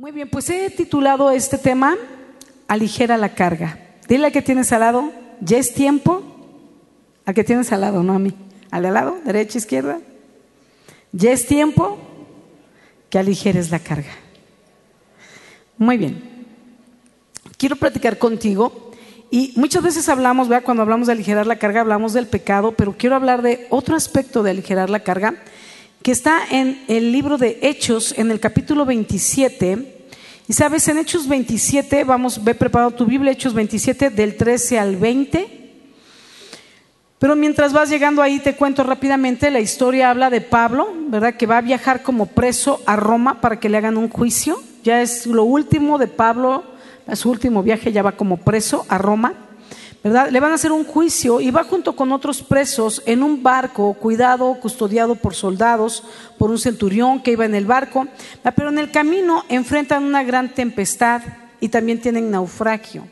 [0.00, 1.96] Muy bien, pues he titulado este tema
[2.68, 3.80] Aligera la carga.
[4.06, 6.22] Dile al que tienes al lado, ya es tiempo.
[7.26, 8.32] Al que tienes al lado, no a mí.
[8.70, 9.98] Al de al lado, derecha, izquierda.
[11.10, 11.98] Ya es tiempo
[13.10, 14.12] que aligeres la carga.
[15.78, 16.46] Muy bien.
[17.56, 18.92] Quiero platicar contigo
[19.32, 20.64] y muchas veces hablamos, ¿verdad?
[20.64, 24.44] cuando hablamos de aligerar la carga, hablamos del pecado, pero quiero hablar de otro aspecto
[24.44, 25.42] de aligerar la carga
[26.02, 30.06] que está en el libro de Hechos, en el capítulo 27.
[30.48, 34.96] Y sabes, en Hechos 27, vamos, ve preparado tu Biblia, Hechos 27, del 13 al
[34.96, 35.58] 20.
[37.18, 41.34] Pero mientras vas llegando ahí, te cuento rápidamente, la historia habla de Pablo, ¿verdad?
[41.34, 44.62] Que va a viajar como preso a Roma para que le hagan un juicio.
[44.84, 46.62] Ya es lo último de Pablo,
[47.14, 49.34] su último viaje ya va como preso a Roma.
[50.02, 50.30] ¿Verdad?
[50.30, 53.94] Le van a hacer un juicio y va junto con otros presos en un barco,
[53.94, 56.04] cuidado, custodiado por soldados,
[56.38, 58.06] por un centurión que iba en el barco,
[58.56, 61.22] pero en el camino enfrentan una gran tempestad
[61.60, 63.06] y también tienen naufragio.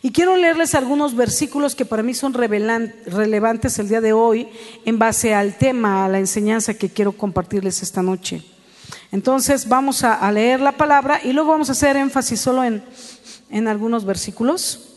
[0.00, 4.48] Y quiero leerles algunos versículos que para mí son relevantes el día de hoy
[4.84, 8.44] en base al tema, a la enseñanza que quiero compartirles esta noche.
[9.10, 12.82] Entonces vamos a, leer la palabra y luego vamos a hacer énfasis solo en,
[13.50, 14.87] en algunos versículos.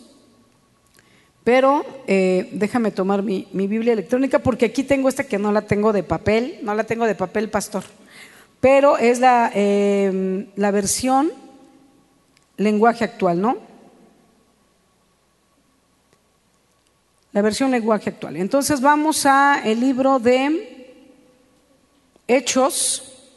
[1.43, 5.91] Pero eh, déjame tomar mi, Biblia electrónica porque aquí tengo esta que no la tengo
[5.91, 7.83] de papel, no la tengo de papel, pastor.
[8.59, 11.31] Pero es la, em, la versión
[12.57, 13.57] lenguaje actual, ¿no?
[17.31, 18.37] La versión lenguaje actual.
[18.37, 20.99] Entonces vamos a el libro de
[22.27, 23.31] Hechos,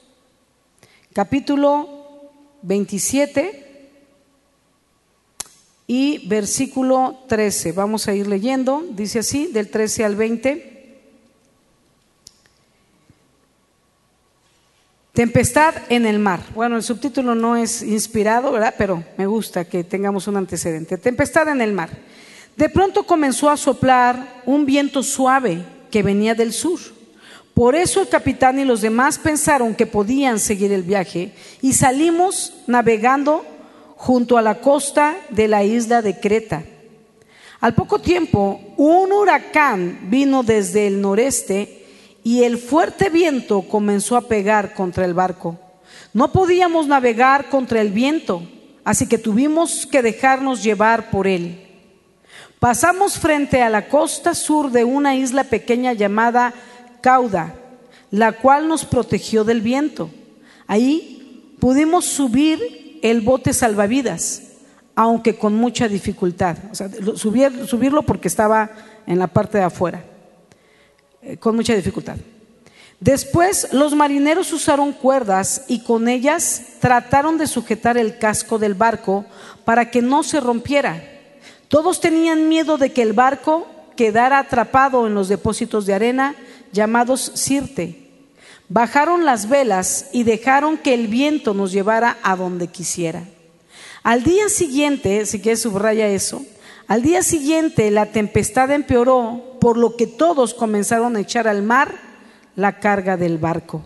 [1.14, 1.89] capítulo
[2.62, 3.64] 27
[5.86, 7.72] y versículo 13.
[7.72, 10.74] Vamos a ir leyendo, dice así, del 13 al 20.
[15.12, 16.40] Tempestad en el mar.
[16.55, 18.74] Bueno, el subtítulo no es inspirado, ¿verdad?
[18.77, 20.98] Pero me gusta que tengamos un antecedente.
[20.98, 21.90] Tempestad en el mar.
[22.56, 26.80] De pronto comenzó a soplar un viento suave que venía del sur.
[27.52, 32.52] Por eso el capitán y los demás pensaron que podían seguir el viaje y salimos
[32.67, 33.46] navegando
[34.05, 36.63] junto a la costa de la isla de Creta.
[37.59, 41.87] Al poco tiempo, un huracán vino desde el noreste
[42.23, 45.59] y el fuerte viento comenzó a pegar contra el barco.
[46.13, 48.42] No podíamos navegar contra el viento,
[48.85, 51.67] así que tuvimos que dejarnos llevar por él.
[52.61, 56.53] Pasamos frente a la costa sur de una isla pequeña llamada
[57.01, 57.55] Cauda,
[58.11, 60.11] la cual nos protegió del viento.
[60.67, 64.45] Ahí pudimos subir el bote salvavidas,
[64.95, 66.57] aunque con mucha dificultad.
[66.73, 68.70] Sea, subirlo porque estaba
[69.07, 70.03] en la parte de afuera,
[71.20, 72.17] eh, con mucha dificultad.
[73.01, 79.27] Después los marineros usaron cuerdas y con ellas trataron de sujetar el casco del barco
[79.67, 81.05] para que no se rompiera.
[81.69, 83.67] Todos tenían miedo de que el barco
[83.97, 86.36] quedara atrapado en los depósitos de arena
[86.73, 88.04] llamados Sirte
[88.69, 93.25] Bajaron las velas y dejaron que el viento nos llevara a donde quisiera.
[94.02, 96.45] Al día siguiente, si quieres subraya eso,
[96.86, 101.95] al día siguiente la tempestad empeoró, por lo que todos comenzaron a echar al mar
[102.57, 103.85] la carga del barco.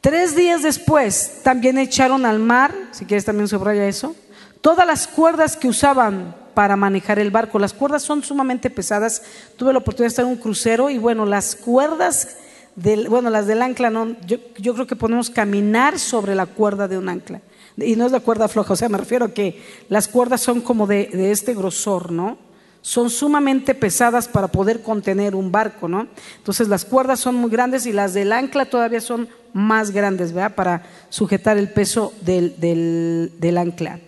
[0.00, 4.16] Tres días después también echaron al mar, si quieres también subraya eso,
[4.60, 7.58] todas las cuerdas que usaban para manejar el barco.
[7.58, 9.22] Las cuerdas son sumamente pesadas.
[9.56, 12.36] Tuve la oportunidad de estar en un crucero y bueno, las cuerdas
[12.76, 16.98] bueno, las del ancla no, yo, yo, creo que podemos caminar sobre la cuerda de
[16.98, 17.40] un ancla.
[17.76, 20.60] Y no es la cuerda floja, o sea, me refiero a que las cuerdas son
[20.60, 22.36] como de, este grosor, ¿no?
[22.82, 26.08] Son sumamente pesadas para poder contener un barco, ¿no?
[26.38, 30.54] Entonces las cuerdas son muy grandes y las del ancla todavía son más grandes, ¿verdad?
[30.54, 34.00] Para sujetar el peso del, del, del ancla.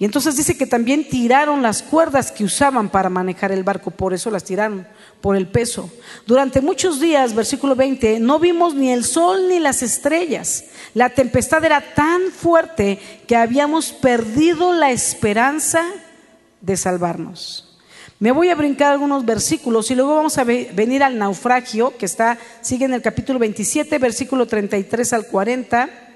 [0.00, 4.14] Y entonces dice que también tiraron las cuerdas que usaban para manejar el barco, por
[4.14, 4.86] eso las tiraron,
[5.20, 5.90] por el peso.
[6.24, 10.66] Durante muchos días, versículo 20, no vimos ni el sol ni las estrellas.
[10.94, 15.82] La tempestad era tan fuerte que habíamos perdido la esperanza
[16.60, 17.76] de salvarnos.
[18.20, 22.38] Me voy a brincar algunos versículos y luego vamos a venir al naufragio que está,
[22.60, 26.07] sigue en el capítulo 27, versículo 33 al 40.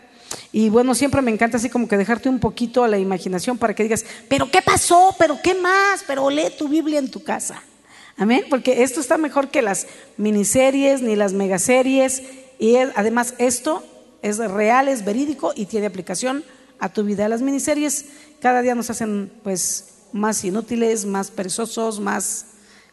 [0.52, 3.74] Y bueno, siempre me encanta así como que dejarte un poquito a la imaginación para
[3.74, 5.14] que digas, pero ¿qué pasó?
[5.18, 6.04] ¿Pero qué más?
[6.06, 7.62] Pero lee tu Biblia en tu casa.
[8.16, 9.86] Amén, porque esto está mejor que las
[10.16, 12.22] miniseries ni las megaseries.
[12.58, 13.82] Y además esto
[14.22, 16.44] es real, es verídico y tiene aplicación
[16.78, 17.28] a tu vida.
[17.28, 18.06] Las miniseries
[18.40, 22.46] cada día nos hacen pues más inútiles, más perezosos, más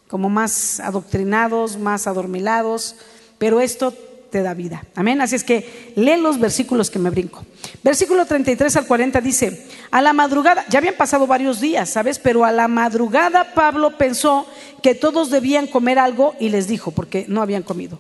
[0.08, 2.96] como más adoctrinados, más adormilados,
[3.38, 3.94] pero esto
[4.30, 4.84] te da vida.
[4.96, 5.22] Amén.
[5.22, 7.46] Así es que lee los versículos que me brinco.
[7.84, 12.20] Versículo 33 al 40 dice, a la madrugada, ya habían pasado varios días, ¿sabes?
[12.20, 14.48] Pero a la madrugada Pablo pensó
[14.82, 18.00] que todos debían comer algo y les dijo, porque no habían comido.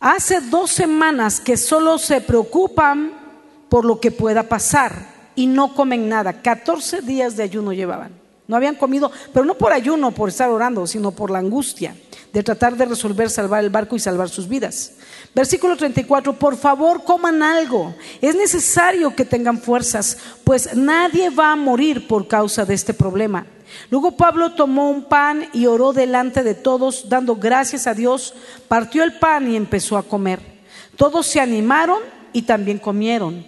[0.00, 3.12] Hace dos semanas que solo se preocupan
[3.68, 6.42] por lo que pueda pasar y no comen nada.
[6.42, 8.25] 14 días de ayuno llevaban.
[8.48, 11.96] No habían comido, pero no por ayuno, por estar orando, sino por la angustia
[12.32, 14.92] de tratar de resolver salvar el barco y salvar sus vidas.
[15.34, 17.94] Versículo 34, por favor coman algo.
[18.20, 23.46] Es necesario que tengan fuerzas, pues nadie va a morir por causa de este problema.
[23.90, 28.34] Luego Pablo tomó un pan y oró delante de todos, dando gracias a Dios,
[28.68, 30.40] partió el pan y empezó a comer.
[30.96, 32.00] Todos se animaron
[32.32, 33.46] y también comieron.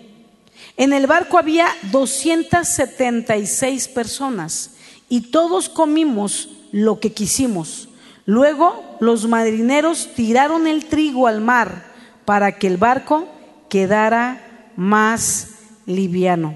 [0.76, 4.77] En el barco había 276 personas
[5.08, 7.88] y todos comimos lo que quisimos.
[8.26, 11.86] Luego los marineros tiraron el trigo al mar
[12.24, 13.26] para que el barco
[13.68, 15.48] quedara más
[15.86, 16.54] liviano.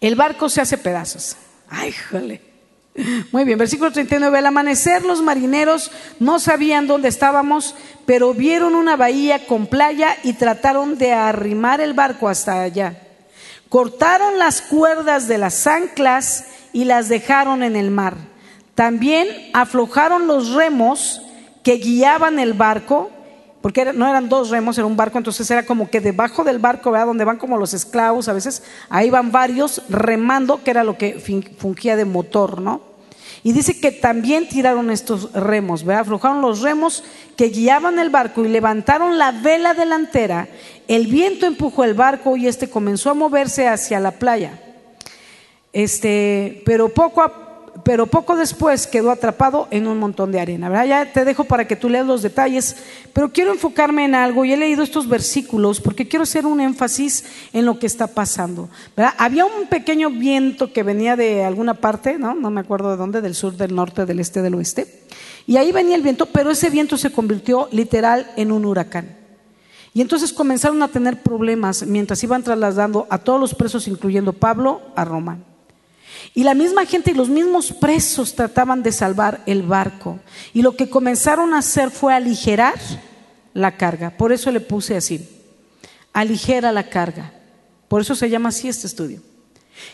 [0.00, 1.36] El barco se hace pedazos.
[1.68, 2.40] Ay, jole.
[3.32, 4.38] Muy bien, versículo 39.
[4.38, 7.74] Al amanecer los marineros no sabían dónde estábamos,
[8.06, 13.00] pero vieron una bahía con playa y trataron de arrimar el barco hasta allá.
[13.68, 18.16] Cortaron las cuerdas de las anclas y las dejaron en el mar.
[18.74, 21.22] También aflojaron los remos
[21.62, 23.10] que guiaban el barco,
[23.60, 26.90] porque no eran dos remos, era un barco, entonces era como que debajo del barco,
[26.90, 27.06] ¿verdad?
[27.06, 31.20] donde van como los esclavos a veces, ahí van varios remando, que era lo que
[31.58, 32.80] fungía de motor, ¿no?
[33.42, 36.02] Y dice que también tiraron estos remos, ¿verdad?
[36.02, 37.04] aflojaron los remos
[37.36, 40.48] que guiaban el barco y levantaron la vela delantera.
[40.88, 44.58] El viento empujó el barco y este comenzó a moverse hacia la playa.
[45.72, 50.84] Este, pero poco después quedó atrapado en un montón de arena.
[50.84, 52.76] Ya te dejo para que tú leas los detalles,
[53.12, 57.24] pero quiero enfocarme en algo y he leído estos versículos porque quiero hacer un énfasis
[57.52, 58.68] en lo que está pasando.
[59.18, 62.34] Había un pequeño viento que venía de alguna parte, ¿no?
[62.34, 65.04] no me acuerdo de dónde, del sur, del norte, del este, del oeste,
[65.46, 69.16] y ahí venía el viento, pero ese viento se convirtió literal en un huracán.
[69.92, 74.80] Y entonces comenzaron a tener problemas mientras iban trasladando a todos los presos, incluyendo Pablo,
[74.94, 75.38] a Roma.
[76.34, 80.18] Y la misma gente y los mismos presos trataban de salvar el barco.
[80.52, 82.78] Y lo que comenzaron a hacer fue aligerar
[83.54, 84.10] la carga.
[84.10, 85.28] Por eso le puse así,
[86.12, 87.32] aligera la carga.
[87.88, 89.20] Por eso se llama así este estudio.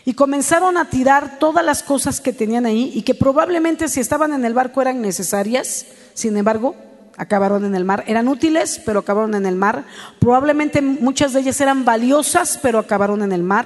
[0.05, 4.33] Y comenzaron a tirar todas las cosas que tenían ahí y que probablemente si estaban
[4.33, 6.75] en el barco eran necesarias, sin embargo,
[7.17, 8.03] acabaron en el mar.
[8.07, 9.85] Eran útiles, pero acabaron en el mar.
[10.19, 13.65] Probablemente muchas de ellas eran valiosas, pero acabaron en el mar.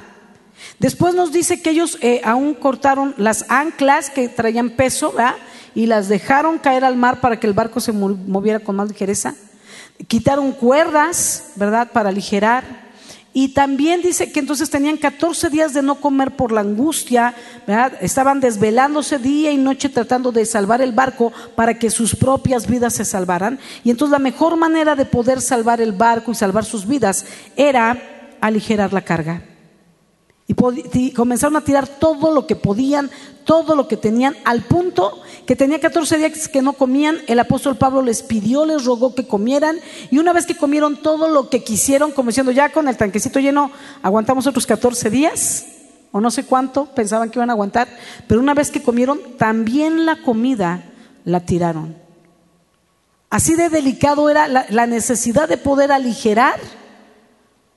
[0.80, 5.13] Después nos dice que ellos eh, aún cortaron las anclas que traían peso
[5.75, 9.36] y las dejaron caer al mar para que el barco se moviera con más ligereza.
[10.08, 12.92] Quitaron cuerdas, ¿verdad?, para aligerar.
[13.34, 17.34] Y también dice que entonces tenían 14 días de no comer por la angustia,
[17.66, 17.94] ¿verdad?
[18.02, 22.94] estaban desvelándose día y noche tratando de salvar el barco para que sus propias vidas
[22.94, 23.58] se salvaran.
[23.86, 27.25] Y entonces la mejor manera de poder salvar el barco y salvar sus vidas
[27.56, 29.44] era aligerar la carga.
[30.94, 33.09] Y, comenzaron a tirar todo lo que podían,
[33.45, 37.77] todo lo que tenían, al punto que tenía 14 días que no comían, el apóstol
[37.77, 39.77] Pablo les pidió, les rogó que comieran,
[40.09, 43.39] y una vez que comieron todo lo que quisieron, como diciendo, ya con el tanquecito
[43.39, 43.71] lleno,
[44.01, 45.65] aguantamos otros 14 días,
[46.12, 47.88] o no sé cuánto, pensaban que iban a aguantar,
[48.27, 50.84] pero una vez que comieron, también la comida
[51.24, 51.96] la tiraron.
[53.29, 56.60] Así de delicado era la necesidad de poder aligerar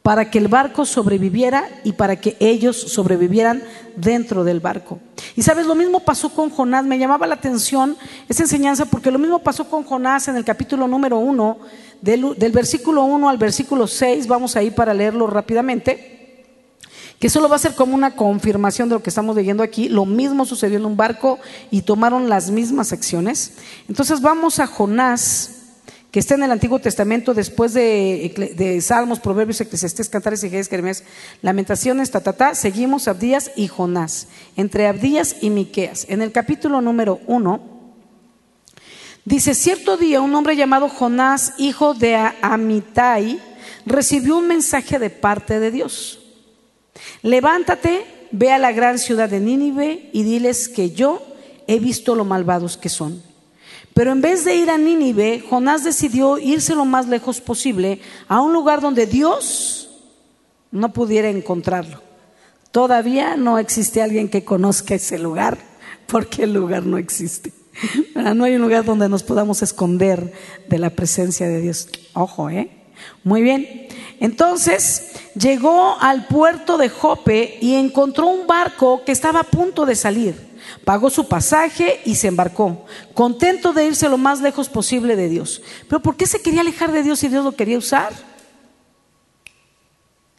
[0.05, 3.63] para que el barco sobreviviera y para que ellos sobrevivieran
[3.97, 5.01] dentro del barco.
[5.35, 7.97] Y sabes, lo mismo pasó con Jonás, me llamaba la atención
[8.29, 11.57] esa enseñanza porque lo mismo pasó con Jonás en el capítulo número uno,
[12.03, 16.45] del, versículo 1 al versículo 6, vamos ahí para leerlo rápidamente,
[17.19, 19.89] que solo va a ser como una confirmación de lo que estamos leyendo aquí.
[19.89, 21.39] Lo mismo sucedió en un barco
[21.71, 23.55] y tomaron las mismas acciones.
[23.89, 25.54] Entonces vamos a Jonás
[26.15, 31.03] que está en el Antiguo Testamento después de, Salmos, Proverbios, Eclesiastés, Cantares, y Jeremías,
[31.43, 36.07] Lamentaciones, ta, seguimos Abdías y Jonás, entre Abdías y Miqueas.
[36.09, 37.63] En el capítulo número uno,
[39.25, 43.41] dice, cierto día un hombre llamado Jonás, hijo de Amitai,
[43.85, 46.21] recibió un mensaje de parte de Dios.
[47.23, 51.27] Levántate, ve a la gran ciudad de Nínive y diles que yo
[51.67, 53.34] he visto lo malvados que son.
[53.95, 58.41] Pero en vez de ir a Nínive, Jonás decidió irse lo más lejos posible a
[58.41, 59.89] un lugar donde Dios
[60.73, 62.03] no pudiera encontrarlo.
[62.73, 65.59] Todavía no existe alguien que conozca ese lugar
[66.09, 67.53] porque el lugar no existe.
[68.15, 70.33] No hay un lugar donde nos podamos esconder
[70.69, 71.89] de la presencia de Dios.
[72.15, 72.84] Ojo, ¿eh?
[73.23, 73.89] Muy bien.
[74.21, 79.97] Entonces llegó al puerto de Jope y encontró un barco que estaba a punto de
[79.97, 80.55] salir.
[80.85, 85.63] Pagó su pasaje y se embarcó, contento de irse lo más lejos posible de Dios.
[85.89, 88.13] Pero ¿por qué se quería alejar de Dios si Dios lo quería usar?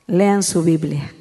[0.07, 1.13] Lean su Biblia.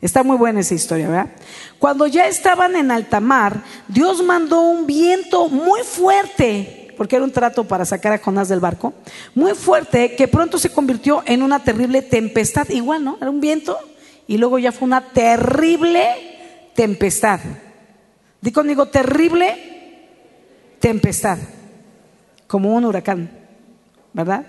[0.00, 1.30] Está muy buena esa historia, ¿verdad?
[1.78, 7.32] Cuando ya estaban en alta mar, Dios mandó un viento muy fuerte, porque era un
[7.32, 8.92] trato para sacar a Jonás del barco,
[9.34, 12.68] muy fuerte, que pronto se convirtió en una terrible tempestad.
[12.68, 13.16] Igual, ¿no?
[13.18, 13.78] Era un viento
[14.26, 16.04] y luego ya fue una terrible
[16.74, 17.40] tempestad.
[18.42, 19.56] Di conmigo, terrible
[20.78, 21.38] tempestad,
[22.46, 23.30] como un huracán,
[24.12, 24.44] ¿verdad?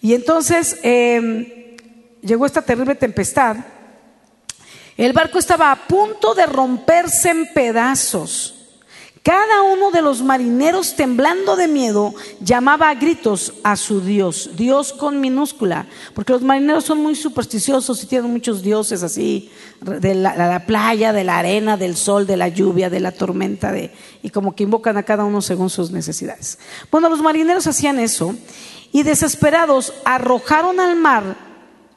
[0.00, 1.76] Y entonces em,
[2.22, 3.58] llegó esta terrible tempestad
[5.00, 8.59] el barco estaba a punto de romperse en pedazos.
[9.22, 14.94] Cada uno de los marineros, temblando de miedo, llamaba a gritos a su Dios, Dios
[14.94, 19.50] con minúscula, porque los marineros son muy supersticiosos y tienen muchos dioses así,
[19.82, 23.92] de la, playa, de la arena, del sol, de la lluvia, de la tormenta, de,
[24.22, 26.58] y como que invocan a cada uno según sus necesidades.
[26.90, 28.34] Bueno, los marineros hacían eso
[28.90, 31.36] y desesperados arrojaron al mar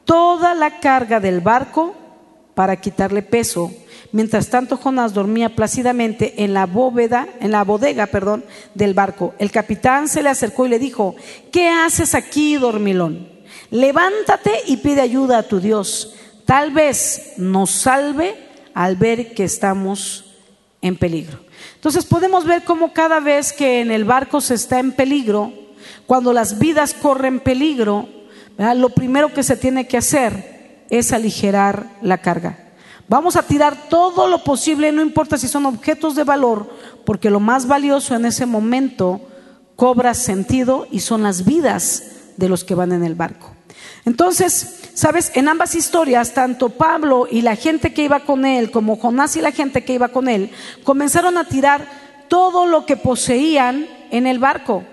[0.04, 1.94] toda la carga del barco
[2.54, 3.72] para quitarle peso.
[4.14, 9.34] Mientras tanto, Jonás dormía plácidamente en la bóveda, en la bodega, perdón, del barco.
[9.40, 11.16] El capitán se le acercó y le dijo:
[11.50, 13.28] ¿Qué haces aquí, dormilón?
[13.72, 16.14] Levántate y pide ayuda a tu Dios.
[16.44, 18.36] Tal vez nos salve
[18.72, 20.36] al ver que estamos
[20.80, 21.40] en peligro.
[21.74, 25.52] Entonces podemos ver cómo cada vez que en el barco se está en peligro,
[26.06, 28.08] cuando las vidas corren peligro,
[28.76, 32.63] lo primero que se tiene que hacer es aligerar la carga.
[33.08, 36.70] Vamos a tirar todo lo posible, no importa si son objetos de valor,
[37.04, 39.20] porque lo más valioso en ese momento
[39.76, 42.04] cobra sentido y son las vidas
[42.36, 43.50] de los que van en el barco.
[44.04, 48.96] Entonces, sabes, en ambas historias, tanto Pablo y la gente que iba con él, como
[48.96, 50.50] Jonás y la gente que iba con él,
[50.84, 51.86] comenzaron a tirar
[52.28, 54.84] todo lo que poseían en el barco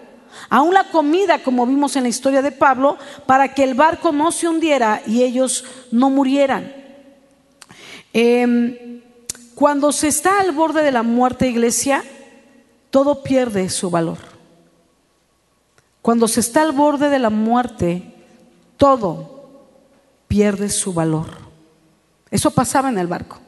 [0.50, 4.32] aún la comida, como vimos en la historia de Pablo, para que el barco no
[4.32, 6.81] se hundiera y ellos no murieran.
[8.14, 9.02] Em,
[9.56, 12.04] cuando se está al borde de la muerte, iglesia,
[12.90, 14.18] todo pierde su valor.
[16.02, 18.14] Cuando se está al borde de la muerte,
[18.78, 19.60] todo
[20.28, 21.28] pierde su valor.
[22.32, 23.40] Eso pasaba en el barco.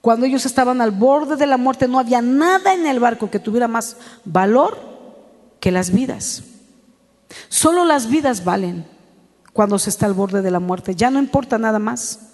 [0.00, 3.38] Cuando ellos estaban al borde de la muerte, no había nada en el barco que
[3.38, 4.78] tuviera más valor
[5.60, 6.44] que las vidas.
[7.48, 8.86] Solo las vidas valen
[9.54, 10.94] cuando se está al borde de la muerte.
[10.94, 12.33] Ya no importa nada más.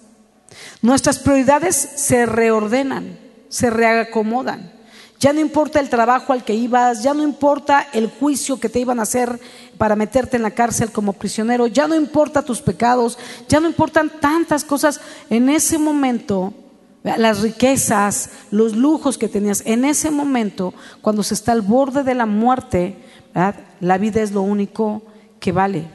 [0.81, 3.17] Nuestras prioridades se reordenan,
[3.49, 4.71] se reacomodan.
[5.19, 8.79] Ya no importa el trabajo al que ibas, ya no importa el juicio que te
[8.79, 9.39] iban a hacer
[9.77, 14.11] para meterte en la cárcel como prisionero, ya no importa tus pecados, ya no importan
[14.19, 14.99] tantas cosas.
[15.29, 16.55] En ese momento,
[17.03, 22.15] las riquezas, los lujos que tenías, en ese momento, cuando se está al borde de
[22.15, 22.97] la muerte,
[23.79, 25.03] la vida es lo único
[25.39, 25.87] que vale.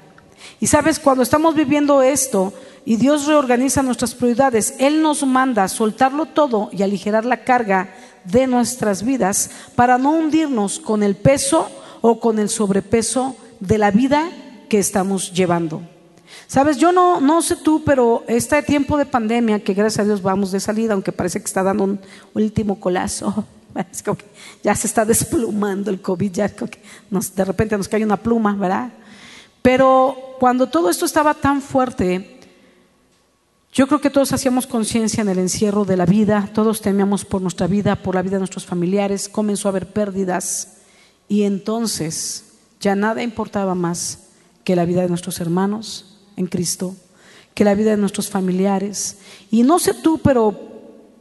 [0.60, 2.52] Y sabes, cuando estamos viviendo esto
[2.86, 7.90] y Dios reorganiza nuestras prioridades, Él nos manda soltarlo todo y aligerar la carga
[8.24, 11.68] de nuestras vidas para no hundirnos con el peso
[12.00, 14.30] o con el sobrepeso de la vida
[14.68, 15.82] que estamos llevando.
[16.46, 20.22] Sabes, yo no, no sé tú, pero este tiempo de pandemia, que gracias a Dios
[20.22, 22.00] vamos de salida, aunque parece que está dando un
[22.34, 23.44] último colazo,
[24.62, 28.92] ya se está desplumando el COVID, ya de repente nos cae una pluma, ¿verdad?
[29.60, 32.35] Pero cuando todo esto estaba tan fuerte,
[33.76, 37.42] yo creo que todos hacíamos conciencia en el encierro de la vida, todos temíamos por
[37.42, 40.78] nuestra vida, por la vida de nuestros familiares, comenzó a haber pérdidas
[41.28, 44.30] y entonces ya nada importaba más
[44.64, 46.96] que la vida de nuestros hermanos en Cristo,
[47.54, 49.18] que la vida de nuestros familiares.
[49.50, 50.74] Y no sé tú, pero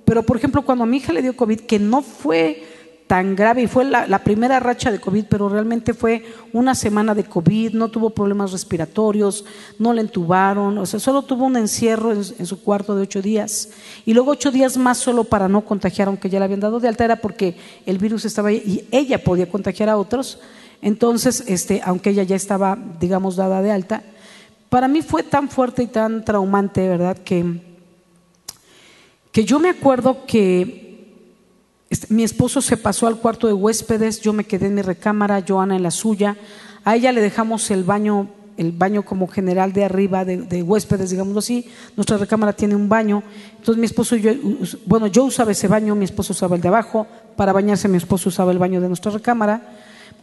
[0.05, 2.63] pero, por ejemplo, cuando a mi hija le dio COVID, que no fue
[3.07, 7.23] tan grave y fue la, primera racha de COVID, pero realmente fue una semana de
[7.23, 9.45] COVID, no tuvo problemas respiratorios,
[9.77, 13.69] no le entubaron, o sea, solo tuvo un encierro en, su cuarto de ocho días
[14.05, 16.87] y luego ocho días más solo para no contagiar, aunque ya le habían dado de
[16.87, 20.39] alta, era porque el virus estaba ahí y ella podía contagiar a otros.
[20.81, 24.03] Entonces, este, aunque ella ya estaba, digamos, dada de alta,
[24.69, 27.17] para mí fue tan fuerte y tan traumante, ¿verdad?
[27.17, 27.75] Que
[29.35, 30.84] que yo me acuerdo que
[32.09, 35.75] mi esposo se pasó al cuarto de huéspedes, yo me quedé en mi recámara, Joana
[35.75, 36.37] en la suya,
[36.83, 41.39] a ella le dejamos el baño el baño como general de arriba de, huéspedes, digámoslo
[41.39, 41.69] así.
[41.95, 43.23] Nuestra recámara tiene un baño.
[43.57, 44.31] Entonces mi esposo y yo,
[44.85, 47.07] bueno, yo usaba ese baño, mi esposo usaba el de abajo.
[47.35, 49.74] Para bañarse mi esposo usaba el baño de nuestra recámara.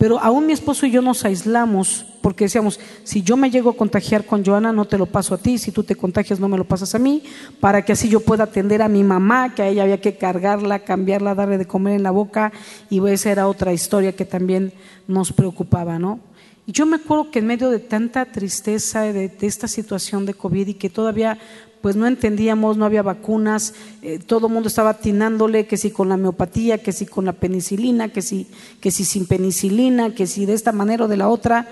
[0.03, 3.77] Pero aún mi esposo y yo nos aislamos porque decíamos, si yo me llego a
[3.77, 6.59] contagiar con Joana, no te lo paso a ti, si tú te contagias, no me
[6.59, 7.23] lo pasas a mí,
[7.61, 10.81] para que así yo pueda atender a mi mamá, que a ella había que cargarla,
[10.81, 12.53] cambiarla, darle de comer en la boca,
[12.91, 14.73] y esa era otra historia que también
[15.07, 16.19] nos preocupaba, ¿no?
[16.67, 20.35] Y yo me acuerdo que en medio de tanta tristeza de, de esta situación de
[20.35, 21.39] COVID y que todavía
[21.83, 26.09] pues no entendíamos, no había vacunas, eh, todo el mundo estaba atinándole que si con
[26.09, 28.47] la miopatía, que si con la penicilina, que si,
[28.81, 31.69] que si sin penicilina, que si de esta manera o de la otra,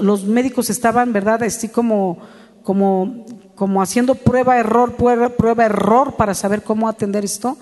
[0.00, 1.42] los médicos estaban, ¿verdad?
[1.42, 2.18] Así como,
[2.62, 7.58] como, como haciendo prueba, error, prueba, prueba, error para saber cómo atender esto.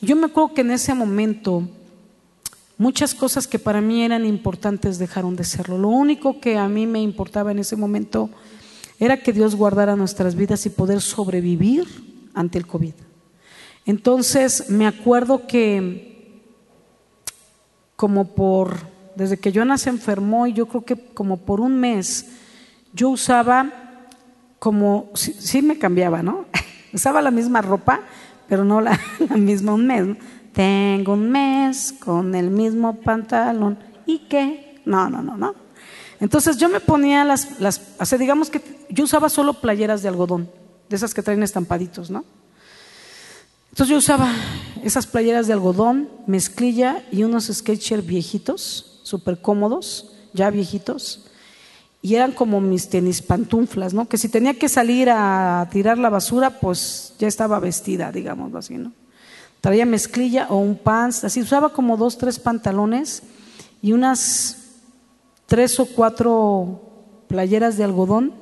[0.00, 1.64] Y yo me acuerdo que en ese momento
[2.76, 5.78] muchas cosas que para mí eran importantes dejaron de serlo.
[5.78, 8.30] Lo único que a mí me importaba en ese momento
[8.98, 11.86] era que Dios guardara nuestras vidas y poder sobrevivir
[12.34, 12.94] ante el COVID.
[13.86, 16.08] Entonces me acuerdo que
[17.96, 18.76] como por,
[19.16, 22.26] desde que Joana se enfermó y yo creo que como por un mes,
[22.92, 23.72] yo usaba
[24.58, 26.46] como, sí, me cambiaba, ¿no?
[26.92, 28.00] usaba la misma ropa,
[28.48, 28.98] pero no la,
[29.36, 30.16] misma un mes.
[30.52, 33.78] Tengo un mes con el mismo pantalón.
[34.06, 34.80] ¿Y qué?
[34.84, 35.54] No, no, no, no.
[36.20, 38.60] Entonces yo me ponía las, las o sea, digamos que
[38.90, 40.50] yo usaba solo playeras de algodón,
[40.88, 42.24] de esas que traen estampaditos, ¿no?
[43.70, 44.32] Entonces yo usaba
[44.82, 51.26] esas playeras de algodón, mezclilla y unos sketchers viejitos, súper cómodos, ya viejitos,
[52.02, 54.08] y eran como mis tenis pantuflas, ¿no?
[54.08, 58.74] Que si tenía que salir a tirar la basura, pues ya estaba vestida, digamos así,
[58.78, 58.92] ¿no?
[59.60, 63.22] Traía mezclilla o un pants, así usaba como dos, tres pantalones
[63.82, 64.67] y unas
[65.48, 68.34] tres o cuatro playeras de algodón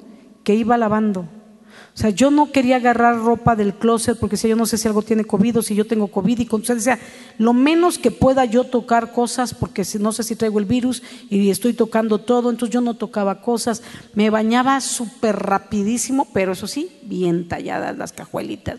[0.43, 1.21] que iba lavando.
[1.21, 4.87] O sea, yo no quería agarrar ropa del closet porque si yo no sé si
[4.87, 6.41] algo tiene COVID o si yo tengo COVID.
[6.41, 6.99] Y o sea,
[7.39, 11.49] lo menos que pueda yo tocar cosas porque no sé si traigo el virus y
[11.49, 12.51] estoy tocando todo.
[12.51, 13.83] Entonces yo no tocaba cosas.
[14.13, 18.79] Me bañaba súper rapidísimo, pero eso sí, bien talladas las cajuelitas.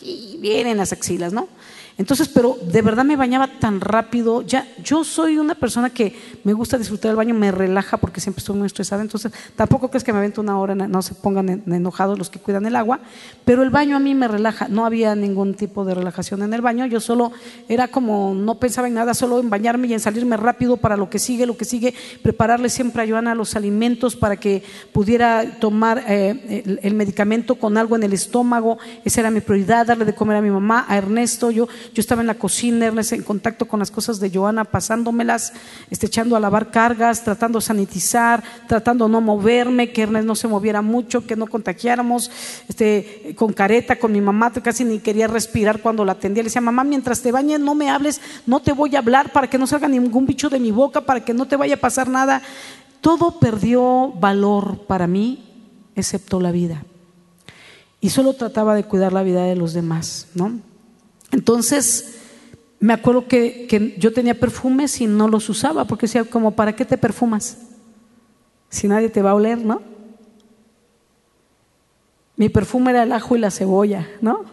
[0.00, 1.48] Y bien en las axilas, ¿no?
[1.98, 4.42] Entonces, pero de verdad me bañaba tan rápido.
[4.42, 8.40] Ya, yo soy una persona que me gusta disfrutar del baño, me relaja porque siempre
[8.40, 9.00] estoy muy estresada.
[9.00, 12.66] Entonces, tampoco crees que me avento una hora, no se pongan enojados los que cuidan
[12.66, 13.00] el agua.
[13.46, 14.68] Pero el baño a mí me relaja.
[14.68, 16.84] No había ningún tipo de relajación en el baño.
[16.84, 17.32] Yo solo
[17.66, 21.08] era como, no pensaba en nada, solo en bañarme y en salirme rápido para lo
[21.08, 21.94] que sigue, lo que sigue.
[22.22, 27.96] Prepararle siempre a Joana los alimentos para que pudiera tomar eh, el medicamento con algo
[27.96, 28.76] en el estómago.
[29.02, 31.50] Esa era mi prioridad, darle de comer a mi mamá, a Ernesto.
[31.50, 35.52] Yo yo estaba en la cocina, en contacto con las cosas de Joana, pasándomelas,
[35.90, 40.34] este, echando a lavar cargas, tratando de sanitizar, tratando de no moverme, que Ernest no
[40.34, 42.30] se moviera mucho, que no contagiáramos,
[42.68, 46.42] este, con careta, con mi mamá, casi ni quería respirar cuando la atendía.
[46.42, 49.48] Le decía, mamá, mientras te bañes, no me hables, no te voy a hablar para
[49.48, 52.08] que no salga ningún bicho de mi boca, para que no te vaya a pasar
[52.08, 52.42] nada.
[53.00, 55.44] Todo perdió valor para mí,
[55.94, 56.84] excepto la vida.
[58.00, 60.60] Y solo trataba de cuidar la vida de los demás, ¿no?
[61.32, 62.16] Entonces,
[62.78, 66.84] me acuerdo que, yo tenía perfumes y no los usaba, porque decía, como, ¿para qué
[66.84, 67.58] te perfumas?
[68.68, 69.80] Si nadie te va a oler, ¿no?
[72.36, 74.44] Mi perfume era el ajo y la cebolla, ¿no?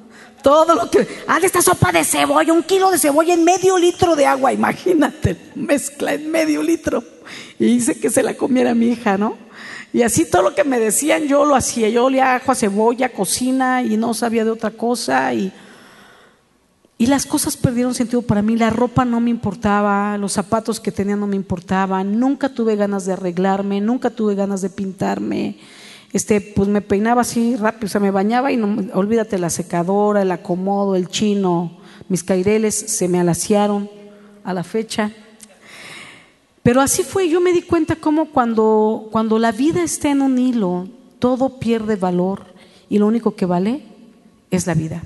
[0.41, 1.07] Todo lo que.
[1.27, 5.37] Ah, esta sopa de cebolla, un kilo de cebolla en medio litro de agua, imagínate,
[5.55, 7.03] mezcla en medio litro.
[7.59, 9.37] Y hice que se la comiera mi hija, ¿no?
[9.93, 11.87] Y así todo lo que me decían yo lo hacía.
[11.89, 15.33] Yo olía ajo a cebolla, cocina y no sabía de otra cosa.
[15.33, 15.53] Y
[16.97, 20.91] y las cosas perdieron sentido para mí, la ropa no me importaba, los zapatos que
[20.91, 25.57] tenía no me importaban, nunca tuve ganas de arreglarme, nunca tuve ganas de pintarme.
[26.13, 30.21] Este, pues me peinaba así rápido, o sea, me bañaba y no, olvídate la secadora,
[30.21, 33.89] el acomodo, el chino, mis caireles se me alaciaron
[34.43, 35.11] a la fecha.
[36.61, 40.37] Pero así fue, yo me di cuenta como cuando, cuando la vida está en un
[40.37, 42.45] hilo, todo pierde valor
[42.87, 43.83] y lo único que vale
[44.51, 45.03] es la vida.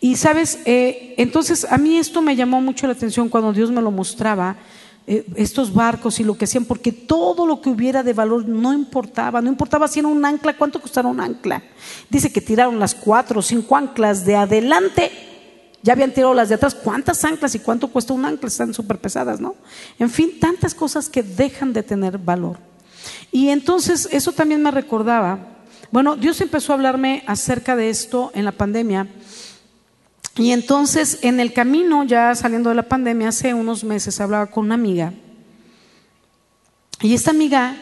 [0.00, 3.82] Y sabes, eh, entonces a mí esto me llamó mucho la atención cuando Dios me
[3.82, 4.56] lo mostraba,
[5.04, 8.72] eh, estos barcos y lo que hacían, porque todo lo que hubiera de valor no
[8.72, 11.60] importaba, no importaba si era un ancla, cuánto costara un ancla.
[12.08, 15.10] Dice que tiraron las cuatro o cinco anclas de adelante,
[15.82, 18.46] ya habían tirado las de atrás, ¿cuántas anclas y cuánto cuesta un ancla?
[18.46, 19.56] Están súper pesadas, ¿no?
[19.98, 22.58] En fin, tantas cosas que dejan de tener valor.
[23.32, 28.44] Y entonces eso también me recordaba, bueno, Dios empezó a hablarme acerca de esto en
[28.44, 29.08] la pandemia
[30.36, 34.64] y entonces en el camino, ya saliendo de la pandemia, hace unos meses hablaba con
[34.64, 35.12] una amiga.
[37.02, 37.76] Y esta amiga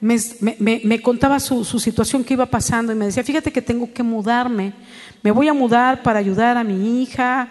[0.00, 4.74] me, contaba su, situación que iba pasando y me decía, fíjate que tengo que mudarme,
[5.22, 7.50] me voy a mudar para ayudar a mi hija.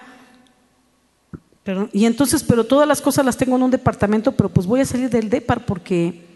[1.92, 4.86] y entonces, pero todas las cosas las tengo en un departamento, pero pues voy a
[4.86, 6.33] salir del depar porque,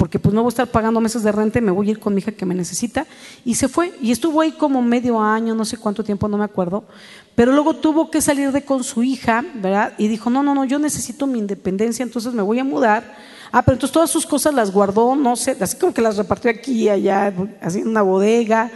[0.00, 2.14] porque pues no voy a estar pagando meses de renta me voy a ir con
[2.14, 3.06] mi hija que me necesita.
[3.44, 6.44] Y se fue, y estuvo ahí como medio año, no sé cuánto tiempo, no me
[6.44, 6.84] acuerdo.
[7.34, 9.92] Pero luego tuvo que salir de con su hija, ¿verdad?
[9.98, 13.14] Y dijo, no, no, no, yo necesito mi independencia, entonces me voy a mudar
[13.52, 16.50] Ah, pero entonces todas sus cosas las guardó, no sé, así como que las repartió
[16.50, 18.70] aquí y allá, así en una bodega,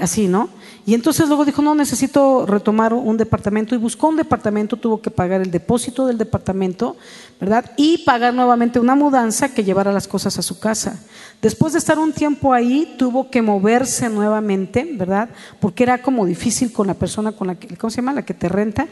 [0.00, 0.48] así, ¿no?
[0.84, 5.10] Y entonces luego dijo, no, necesito retomar un departamento y buscó un departamento, tuvo que
[5.10, 6.96] pagar el depósito del departamento,
[7.40, 7.70] ¿verdad?
[7.76, 11.00] Y pagar nuevamente una mudanza que llevara las cosas a su casa.
[11.40, 15.28] Después de estar un tiempo ahí, tuvo que moverse nuevamente, ¿verdad?
[15.60, 18.12] Porque era como difícil con la persona con la que, ¿cómo se llama?
[18.12, 18.88] La que te renta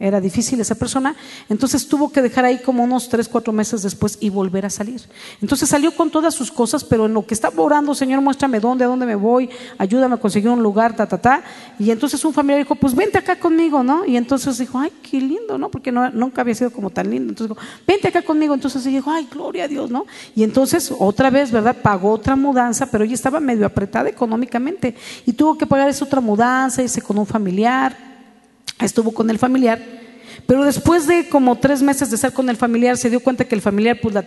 [0.00, 1.14] era difícil esa persona,
[1.50, 5.02] entonces tuvo que dejar ahí como unos tres, cuatro meses después y volver a salir.
[5.42, 8.84] Entonces salió con todas sus cosas, pero en lo que estaba orando, Señor, muéstrame dónde,
[8.84, 11.42] a dónde me voy, ayúdame a conseguir un lugar, ta, ta, ta.
[11.78, 14.06] Y entonces un familiar dijo, pues vente acá conmigo, ¿no?
[14.06, 15.70] Y entonces dijo, ay, qué lindo, ¿no?
[15.70, 17.30] Porque nunca había sido como tan lindo.
[17.30, 18.54] Entonces dijo, vente acá conmigo.
[18.54, 20.06] Entonces dijo, ay, gloria a Dios, ¿no?
[20.34, 21.76] Y entonces otra vez, ¿verdad?
[21.82, 24.94] Pagó otra mudanza, pero ella estaba medio apretada económicamente
[25.26, 28.09] y tuvo que pagar esa otra mudanza, irse con un familiar
[28.84, 29.80] estuvo con el familiar,
[30.46, 33.54] pero después de como tres meses de estar con el familiar, se dio cuenta que
[33.54, 34.20] el familiar, pues la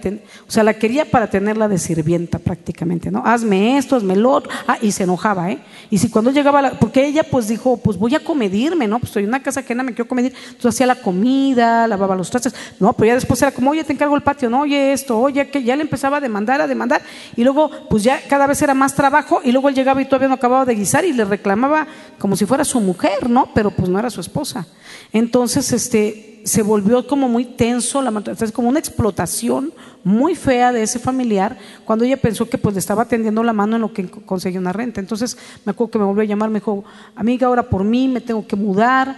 [0.47, 3.23] o sea, la quería para tenerla de sirvienta prácticamente, ¿no?
[3.25, 4.51] Hazme esto, hazme lo otro.
[4.67, 5.59] Ah, y se enojaba, ¿eh?
[5.89, 8.99] Y si cuando llegaba, la, porque ella pues dijo, pues voy a comedirme, ¿no?
[8.99, 10.33] Pues estoy en una casa ajena, me quiero comedir.
[10.47, 12.53] Entonces hacía la comida, lavaba los trastes.
[12.79, 15.47] No, pero ya después era como, oye, te encargo el patio, no, oye esto, oye,
[15.49, 17.01] que ya le empezaba a demandar, a demandar.
[17.35, 19.41] Y luego, pues ya cada vez era más trabajo.
[19.43, 21.87] Y luego él llegaba y todavía no acababa de guisar y le reclamaba
[22.19, 23.49] como si fuera su mujer, ¿no?
[23.53, 24.65] Pero pues no era su esposa.
[25.11, 26.12] Entonces, este,
[26.43, 28.11] se volvió como muy tenso, la
[28.53, 33.05] como una explotación muy fea de ese familiar cuando ella pensó que pues le estaba
[33.05, 34.99] tendiendo la mano en lo que conseguía una renta.
[34.99, 36.83] Entonces, me acuerdo que me volvió a llamar, me dijo,
[37.15, 39.15] amiga, ahora por mí me tengo que mudar.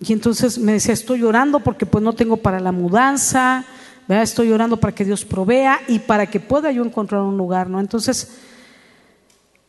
[0.00, 3.64] Y entonces me decía, estoy llorando porque pues no tengo para la mudanza,
[4.08, 7.80] estoy llorando para que Dios provea y para que pueda yo encontrar un lugar, ¿no?
[7.80, 8.28] Entonces,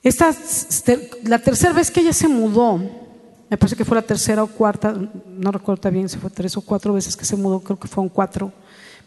[0.04, 0.34] esta,
[1.23, 2.80] la tercera vez que ella se mudó,
[3.52, 4.96] me parece que fue la tercera o cuarta,
[5.28, 8.08] no recuerdo bien si fue tres o cuatro veces que se mudó, creo que fueron
[8.08, 8.50] cuatro.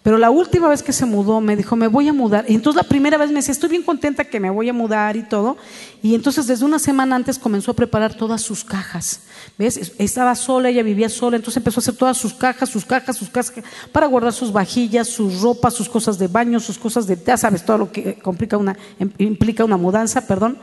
[0.04, 2.44] Pero la última vez que se mudó me dijo, me voy a mudar.
[2.46, 5.16] Y entonces la primera vez me decía, estoy bien contenta que me voy a mudar
[5.16, 5.56] y todo.
[6.02, 9.20] Y entonces desde una semana antes comenzó a preparar todas sus cajas.
[9.56, 9.94] ¿Ves?
[9.96, 13.30] Estaba sola, ella vivía sola, entonces empezó a hacer todas sus cajas, sus cajas, sus
[13.30, 13.54] cajas,
[13.92, 17.64] para guardar sus vajillas, sus ropas, sus cosas de baño, sus cosas de, ya sabes,
[17.64, 18.76] todo lo que complica una,
[19.16, 20.58] implica una mudanza, perdón.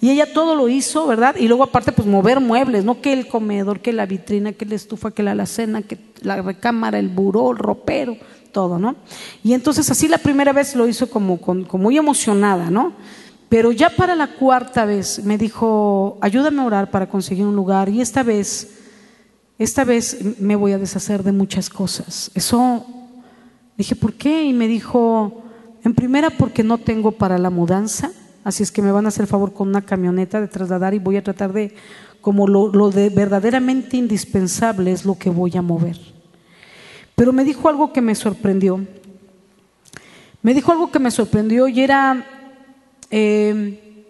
[0.00, 1.36] Y ella todo lo hizo, ¿verdad?
[1.36, 4.74] Y luego aparte pues mover muebles, no que el comedor, que la vitrina, que la
[4.74, 8.16] estufa, que la alacena, que la recámara, el buró, el ropero,
[8.52, 8.96] todo, ¿no?
[9.42, 11.38] Y entonces así la primera vez lo hizo como,
[11.72, 12.92] muy emocionada, ¿no?
[13.48, 17.88] Pero ya para la cuarta vez me dijo, ayúdame a orar para conseguir un lugar
[17.88, 18.80] y esta vez,
[19.58, 22.30] esta vez me voy a deshacer de muchas cosas.
[22.34, 22.84] Eso,
[23.76, 24.44] dije, ¿por qué?
[24.44, 25.42] Y me dijo,
[25.84, 28.10] en primera porque no tengo para la mudanza
[28.46, 31.16] Así es que me van a hacer favor con una camioneta de trasladar y voy
[31.16, 31.74] a tratar de,
[32.20, 35.98] como lo, de verdaderamente indispensable es lo que voy a mover.
[37.16, 38.86] Pero me dijo algo que me sorprendió.
[40.42, 42.24] Me dijo algo que me sorprendió y era,
[43.10, 44.04] eh,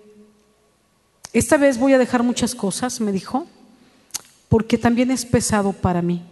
[1.33, 3.47] esta vez voy a dejar muchas cosas, me dijo,
[4.49, 6.23] porque también es pesado para mí.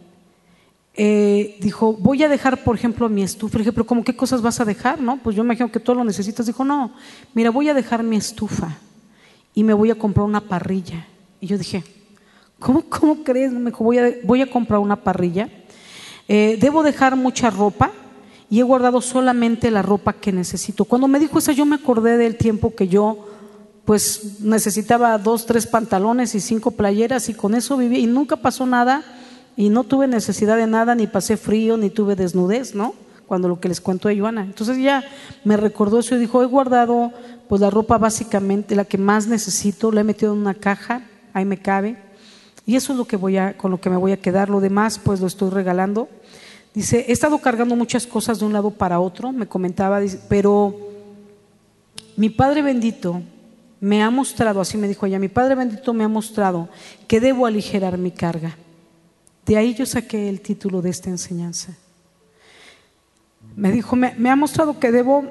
[0.96, 3.56] Eh, dijo, voy a dejar, por ejemplo, mi estufa.
[3.56, 5.00] Le dije, pero ¿cómo qué cosas vas a dejar?
[5.00, 6.44] No, pues yo me imagino que todo lo necesitas.
[6.44, 6.92] Dijo, no,
[7.32, 8.76] mira, voy a dejar mi estufa
[9.54, 11.06] y me voy a comprar una parrilla.
[11.40, 11.84] Y yo dije,
[12.58, 13.52] ¿cómo, cómo crees?
[13.52, 15.48] Me dijo, voy a comprar una parrilla.
[16.28, 17.90] Eh, debo dejar mucha ropa
[18.48, 20.84] y he guardado solamente la ropa que necesito.
[20.84, 23.26] Cuando me dijo eso, yo me acordé del tiempo que yo
[23.84, 28.66] pues necesitaba dos, tres pantalones y cinco playeras y con eso vivía y nunca pasó
[28.66, 29.02] nada
[29.56, 32.94] y no tuve necesidad de nada, ni pasé frío, ni tuve desnudez, ¿no?
[33.26, 34.42] Cuando lo que les cuento a Joana.
[34.42, 35.04] Entonces ya
[35.44, 37.12] me recordó eso y dijo, he guardado
[37.48, 41.44] pues la ropa básicamente, la que más necesito, la he metido en una caja, ahí
[41.44, 41.96] me cabe.
[42.66, 44.48] Y eso es lo que voy a, con lo que me voy a quedar.
[44.48, 46.08] Lo demás, pues lo estoy regalando.
[46.72, 50.76] Dice, he estado cargando muchas cosas de un lado para otro, me comentaba, pero
[52.16, 53.22] mi Padre bendito
[53.80, 56.68] me ha mostrado, así me dijo ella, mi Padre bendito me ha mostrado
[57.06, 58.56] que debo aligerar mi carga.
[59.46, 61.76] De ahí yo saqué el título de esta enseñanza.
[63.54, 65.30] Me dijo, me, ha mostrado que debo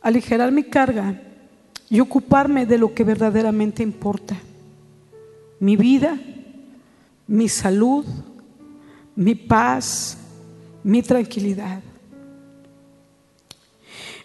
[0.00, 1.20] aligerar mi carga
[1.88, 4.36] y ocuparme de lo que verdaderamente importa.
[5.60, 6.18] Mi vida,
[7.26, 8.04] mi salud,
[9.14, 10.18] mi paz,
[10.82, 11.82] mi tranquilidad.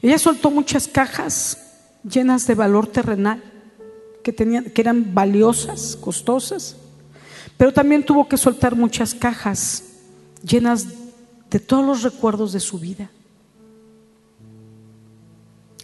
[0.02, 1.58] Ella soltó muchas cajas
[2.04, 3.44] llenas de valor terrenal,
[4.24, 6.76] que, tenían, que eran valiosas, costosas,
[7.58, 9.84] pero también tuvo que soltar muchas cajas
[10.44, 10.88] llenas
[11.50, 13.10] de todos los recuerdos de su vida.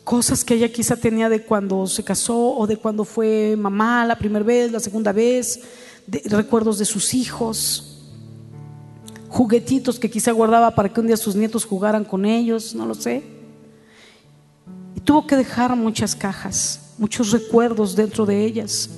[0.08, 4.18] Cosas que ella quizá tenía de cuando se casó o de cuando fue mamá la
[4.18, 5.60] primera vez, la segunda vez,
[6.24, 8.06] recuerdos de sus hijos,
[9.28, 12.96] juguetitos que quizá guardaba para que un día sus nietos jugaran con ellos, no lo
[12.96, 13.22] sé.
[14.96, 18.90] Y tuvo que dejar muchas cajas, muchos recuerdos dentro de ellas.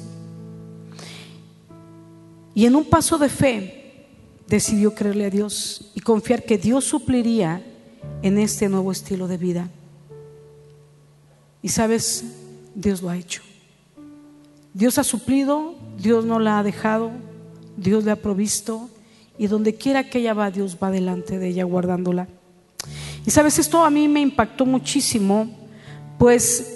[2.54, 4.06] Y en un paso de fe
[4.48, 7.66] decidió creerle a Dios y confiar que Dios supliría
[8.22, 9.72] en este nuevo estilo de vida.
[11.62, 12.24] Y sabes,
[12.76, 13.42] Dios lo ha hecho.
[14.74, 17.12] Dios ha suplido, Dios no la ha dejado,
[17.76, 18.90] Dios le ha provisto
[19.38, 22.28] y donde quiera que ella va, Dios va delante de ella guardándola.
[23.26, 25.50] Y sabes, esto a mí me impactó muchísimo,
[26.18, 26.76] pues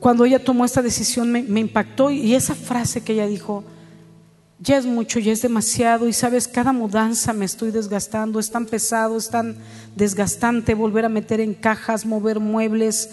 [0.00, 3.64] cuando ella tomó esta decisión me, me impactó y esa frase que ella dijo,
[4.62, 8.66] ya es mucho, ya es demasiado y sabes, cada mudanza me estoy desgastando, es tan
[8.66, 9.56] pesado, es tan
[9.96, 13.10] desgastante volver a meter en cajas, mover muebles,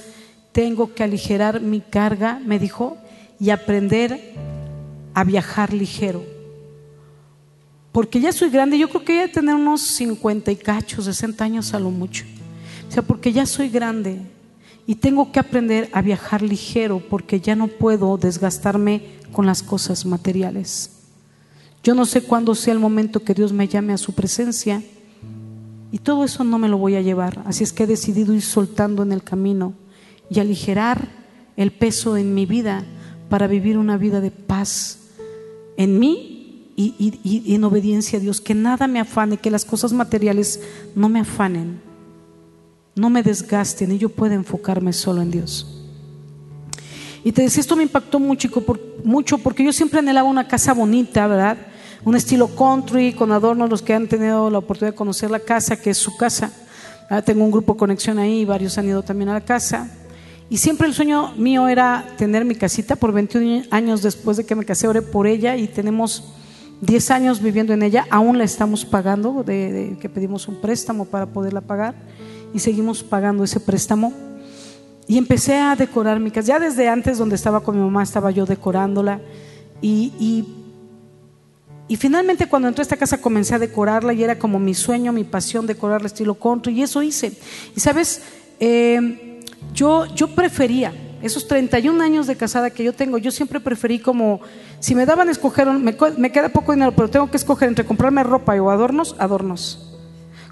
[0.51, 2.97] tengo que aligerar mi carga, me dijo,
[3.39, 4.35] y aprender
[5.15, 6.23] a viajar ligero.
[7.91, 11.43] Porque ya soy grande, yo creo que voy a tener unos 50 y cachos, 60
[11.43, 12.25] años a lo mucho.
[12.87, 14.21] O sea, porque ya soy grande
[14.85, 20.05] y tengo que aprender a viajar ligero porque ya no puedo desgastarme con las cosas
[20.05, 20.98] materiales.
[21.83, 24.83] Yo no sé cuándo sea el momento que Dios me llame a su presencia
[25.91, 27.41] y todo eso no me lo voy a llevar.
[27.45, 29.73] Así es que he decidido ir soltando en el camino
[30.29, 31.09] y aligerar
[31.55, 32.85] el peso en mi vida
[33.29, 34.99] para vivir una vida de paz
[35.77, 38.41] en mí y, en obediencia a Dios.
[38.41, 40.61] Que nada me afane, que las cosas materiales
[40.95, 41.81] no me afanen,
[42.95, 45.75] no me desgasten y yo pueda enfocarme solo en Dios.
[47.23, 48.49] Y te decía, esto me impactó mucho,
[49.03, 51.57] mucho porque yo siempre anhelaba una casa bonita, ¿verdad?
[52.05, 55.75] Un estilo country, con adornos, los que han tenido la oportunidad de conocer la casa,
[55.75, 56.51] que es su casa.
[57.25, 59.89] Tengo un grupo conexión ahí, varios han ido también a la casa.
[60.49, 62.95] Y siempre el sueño mío era tener mi casita.
[62.95, 66.33] Por 21 años después de que me casé, oré por ella y tenemos
[66.81, 68.05] 10 años viviendo en ella.
[68.09, 71.95] Aún la estamos pagando, de, que pedimos un préstamo para poderla pagar
[72.53, 74.13] y seguimos pagando ese préstamo.
[75.07, 76.47] Y empecé a decorar mi casa.
[76.47, 79.19] Ya desde antes, donde estaba con mi mamá, estaba yo decorándola.
[79.81, 80.55] Y,
[81.89, 85.11] y, finalmente cuando entré a esta casa comencé a decorarla y era como mi sueño,
[85.11, 86.73] mi pasión, decorarla estilo country.
[86.73, 87.33] Y eso hice.
[87.75, 88.21] Y sabes,
[88.59, 89.39] eh,
[89.73, 94.39] yo, yo prefería, esos 31 años de casada que yo tengo, yo siempre preferí como,
[94.79, 98.23] si me daban escoger, me, me queda poco dinero, pero tengo que escoger entre comprarme
[98.23, 99.85] ropa o adornos, adornos.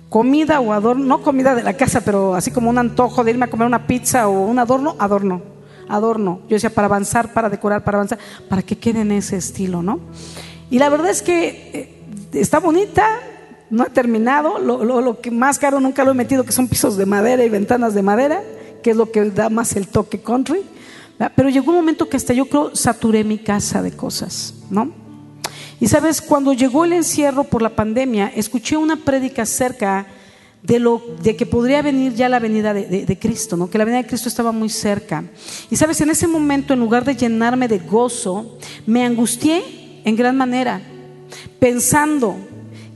[0.10, 3.46] Comida o adorno, no comida de la casa, pero así como un antojo de irme
[3.46, 5.42] a comer una pizza o un adorno, adorno,
[5.90, 6.42] adorno.
[6.50, 8.20] Yo decía, para avanzar, para decorar, para avanzar,
[8.50, 10.00] para que quede en ese estilo, ¿no?
[10.70, 13.06] Y la verdad es que eh, está bonita,
[13.70, 17.06] no he terminado, lo que más caro nunca lo he metido, que son pisos de
[17.06, 18.42] madera y ventanas de madera
[18.82, 20.62] que es lo que da más el toque country.
[21.36, 24.92] Pero llegó un momento que hasta yo creo saturé mi casa de cosas, ¿no?
[25.80, 30.08] Y sabes, cuando llegó el encierro por la pandemia, escuché una prédica acerca
[30.64, 33.70] de, lo, de que podría venir ya la venida de, de, Cristo, ¿no?
[33.70, 35.24] que la venida de Cristo estaba muy cerca.
[35.70, 40.38] Y sabes, en ese momento, en lugar de llenarme de gozo, me angustié en gran
[40.38, 40.82] manera,
[41.60, 42.38] pensando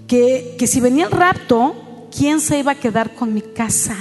[0.07, 3.95] que, que si venía el rapto, ¿quién se iba a quedar con mi casa?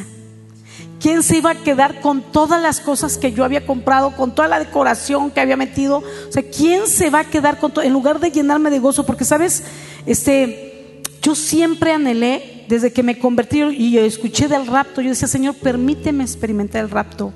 [1.00, 4.48] ¿Quién se iba a quedar con todas las cosas que yo había comprado, con toda
[4.48, 5.98] la decoración que había metido?
[5.98, 7.84] O sea, ¿quién se va a quedar con todo?
[7.84, 9.64] En lugar de llenarme de gozo, porque sabes,
[10.04, 15.54] este, yo siempre anhelé, desde que me convertí y escuché del rapto, yo decía, Señor,
[15.54, 17.32] permíteme experimentar el rapto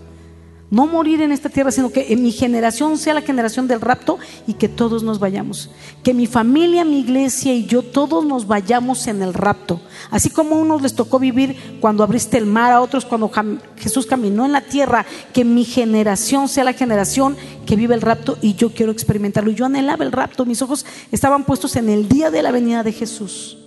[0.70, 4.54] no morir en esta tierra, sino que mi generación sea la generación del rapto y
[4.54, 5.70] que todos nos vayamos.
[6.02, 9.80] Que mi familia, mi iglesia y yo todos nos vayamos en el rapto.
[10.10, 13.30] Así como a unos les tocó vivir cuando abriste el mar, a otros cuando
[13.76, 18.38] Jesús caminó en la tierra, que mi generación sea la generación que vive el rapto
[18.40, 19.52] y yo quiero experimentarlo.
[19.52, 22.92] Yo anhelaba el rapto, mis ojos estaban puestos en el día de la venida de
[22.92, 23.58] Jesús.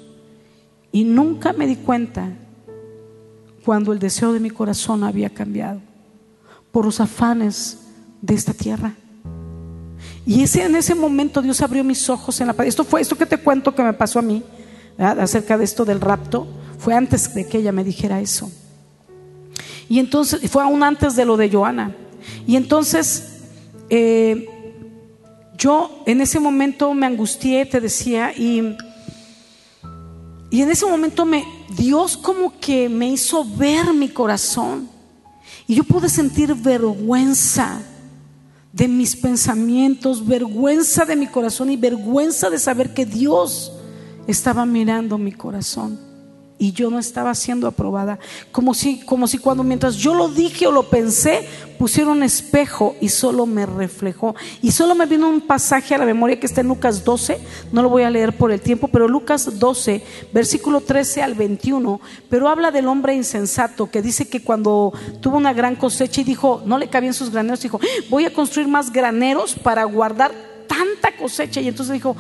[0.92, 2.32] Y nunca me di cuenta
[3.64, 5.87] cuando el deseo de mi corazón había cambiado
[6.78, 7.80] por los afanes
[8.22, 8.94] de esta tierra.
[10.28, 13.26] Y ese, en ese momento Dios abrió mis ojos en la Esto fue esto que
[13.26, 14.44] te cuento que me pasó a mí,
[14.96, 16.46] acerca de esto del rapto,
[16.78, 18.52] fue antes de que ella me dijera eso.
[19.90, 21.96] Y entonces, fue aún antes de lo de Joana.
[22.46, 23.40] Y entonces,
[23.90, 24.48] eh,
[25.58, 28.78] yo en ese momento me angustié, te decía, y,
[30.52, 31.44] Y en ese momento me,
[31.76, 34.96] Dios como que me hizo ver mi corazón.
[35.68, 37.82] Y yo pude sentir vergüenza
[38.72, 43.74] de mis pensamientos, vergüenza de mi corazón y vergüenza de saber que Dios
[44.28, 46.07] estaba mirando mi corazón
[46.60, 48.20] y yo no estaba siendo aprobada.
[48.52, 52.96] Como si, como si cuando mientras yo lo dije o lo pensé, pusiera un espejo
[53.00, 54.36] y solo me reflejó.
[54.62, 57.40] Y solo me vino un pasaje a la memoria que está en Lucas 12,
[57.72, 62.02] no lo voy a leer por el tiempo, pero Lucas 12, versículo 13 al 21,
[62.30, 66.62] pero habla del hombre insensato que dice que cuando tuvo una gran cosecha y dijo,
[66.66, 70.32] no le cabían sus graneros, dijo, voy a construir más graneros para guardar
[70.68, 71.62] tanta cosecha.
[71.62, 72.16] Y entonces dijo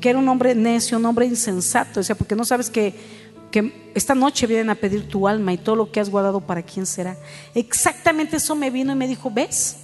[0.00, 2.94] que era un hombre necio, un hombre insensato, decía, porque no sabes que
[3.50, 6.62] que esta noche vienen a pedir tu alma y todo lo que has guardado para
[6.62, 7.16] quién será.
[7.54, 9.76] Exactamente eso me vino y me dijo, ¿ves?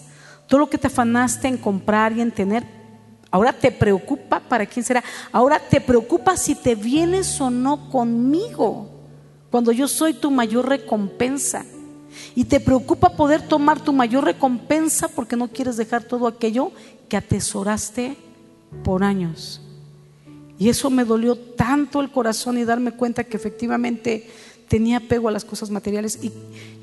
[0.46, 2.64] Todo lo que te afanaste en comprar y en tener,
[3.30, 5.02] ahora te preocupa para quién será.
[5.32, 8.88] Ahora te preocupa si te vienes o no conmigo,
[9.50, 11.64] cuando yo soy tu mayor recompensa.
[12.34, 16.72] Y te preocupa poder tomar tu mayor recompensa porque no quieres dejar todo aquello
[17.08, 18.16] que atesoraste
[18.82, 19.60] por años.
[20.58, 24.28] Y eso me dolió tanto el corazón y darme cuenta que efectivamente
[24.68, 26.18] tenía apego a las cosas materiales.
[26.22, 26.32] Y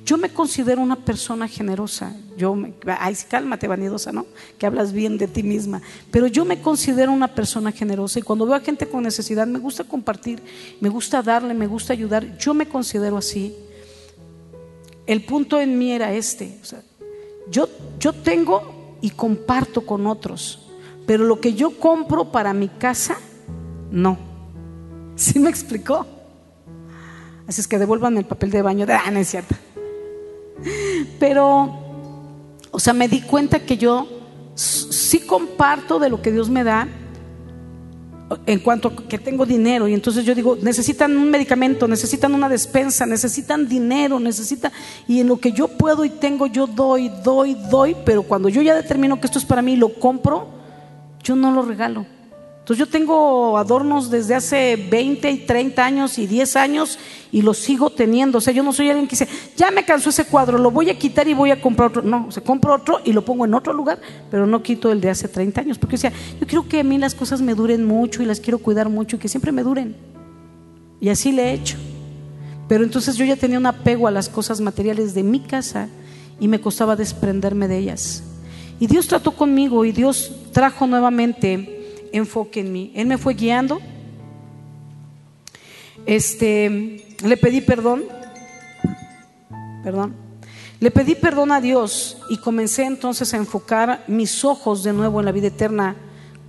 [0.05, 2.15] yo me considero una persona generosa.
[2.37, 4.25] Yo me, ay, cálmate, vanidosa, ¿no?
[4.57, 5.81] Que hablas bien de ti misma.
[6.11, 9.59] Pero yo me considero una persona generosa y cuando veo a gente con necesidad, me
[9.59, 10.41] gusta compartir,
[10.81, 12.37] me gusta darle, me gusta ayudar.
[12.37, 13.55] Yo me considero así.
[15.05, 16.59] El punto en mí era este.
[17.49, 20.59] yo, yo tengo y comparto con otros.
[21.05, 23.17] Pero lo que yo compro para mi casa,
[23.93, 24.17] no.
[25.15, 26.07] ¿Sí me explicó?
[27.47, 28.87] Así es que devuelvan el papel de baño.
[28.87, 29.21] De, ah, no.
[31.19, 31.71] Pero,
[32.71, 34.07] o sea, me di cuenta que yo
[34.55, 36.87] sí comparto de lo que Dios me da
[38.47, 39.87] en cuanto a que tengo dinero.
[39.87, 44.71] Y entonces yo digo, necesitan un medicamento, necesitan una despensa, necesitan dinero, necesitan...
[45.07, 47.95] Y en lo que yo puedo y tengo, yo doy, doy, doy.
[48.03, 50.47] Pero cuando yo ya determino que esto es para mí y lo compro,
[51.23, 52.07] yo no lo regalo.
[52.63, 56.97] Entonces yo tengo adornos desde hace 20 y 30 años y 10 años
[57.29, 58.37] y los sigo teniendo.
[58.37, 60.89] O sea, yo no soy alguien que dice, ya me cansó ese cuadro, lo voy
[60.89, 62.03] a quitar y voy a comprar otro.
[62.03, 63.99] No, se compro otro y lo pongo en otro lugar,
[64.31, 65.77] pero no quito el de hace 30 años.
[65.77, 68.59] Porque sea, yo quiero que a mí las cosas me duren mucho y las quiero
[68.59, 69.97] cuidar mucho y que siempre me duren.
[71.01, 71.75] Y así le he hecho.
[72.69, 75.89] Pero entonces yo ya tenía un apego a las cosas materiales de mi casa
[76.39, 78.23] y me costaba desprenderme de ellas.
[78.79, 81.82] Y Dios trató conmigo y Dios trajo nuevamente
[82.13, 82.91] enfoque en mí.
[82.95, 83.81] Él me fue guiando.
[86.05, 88.03] Este, le pedí perdón.
[89.83, 90.15] Perdón.
[90.79, 95.25] Le pedí perdón a Dios y comencé entonces a enfocar mis ojos de nuevo en
[95.25, 95.95] la vida eterna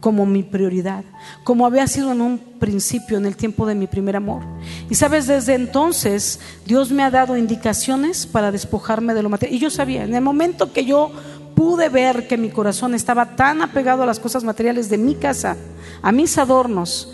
[0.01, 1.03] como mi prioridad,
[1.45, 4.43] como había sido en un principio, en el tiempo de mi primer amor.
[4.91, 9.57] Y sabes, desde entonces Dios me ha dado indicaciones para despojarme de lo material.
[9.57, 11.11] Y yo sabía, en el momento que yo
[11.55, 15.57] pude ver que mi corazón estaba tan apegado a las cosas materiales de mi casa,
[16.03, 17.13] a mis adornos,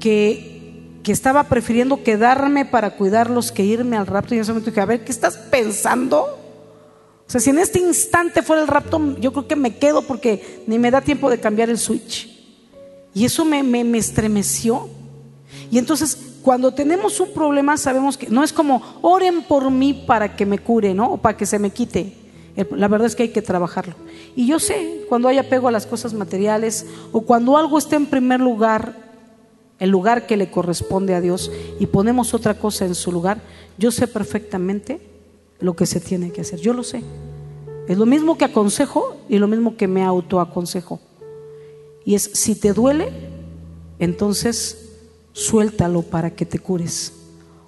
[0.00, 4.34] que, que estaba prefiriendo quedarme para cuidarlos que irme al rapto.
[4.34, 6.38] Y en ese momento dije, a ver, ¿qué estás pensando?
[7.26, 10.62] O sea, si en este instante fuera el rapto, yo creo que me quedo porque
[10.66, 12.32] ni me da tiempo de cambiar el switch.
[13.14, 14.88] Y eso me, me, me estremeció.
[15.70, 20.36] Y entonces, cuando tenemos un problema, sabemos que no es como oren por mí para
[20.36, 21.12] que me cure, ¿no?
[21.12, 22.25] O para que se me quite.
[22.56, 23.94] La verdad es que hay que trabajarlo.
[24.34, 28.06] Y yo sé, cuando hay apego a las cosas materiales o cuando algo está en
[28.06, 28.94] primer lugar,
[29.78, 33.42] el lugar que le corresponde a Dios, y ponemos otra cosa en su lugar,
[33.76, 35.00] yo sé perfectamente
[35.60, 36.58] lo que se tiene que hacer.
[36.60, 37.02] Yo lo sé.
[37.88, 40.98] Es lo mismo que aconsejo y lo mismo que me autoaconsejo.
[42.04, 43.10] Y es, si te duele,
[43.98, 44.92] entonces
[45.32, 47.12] suéltalo para que te cures.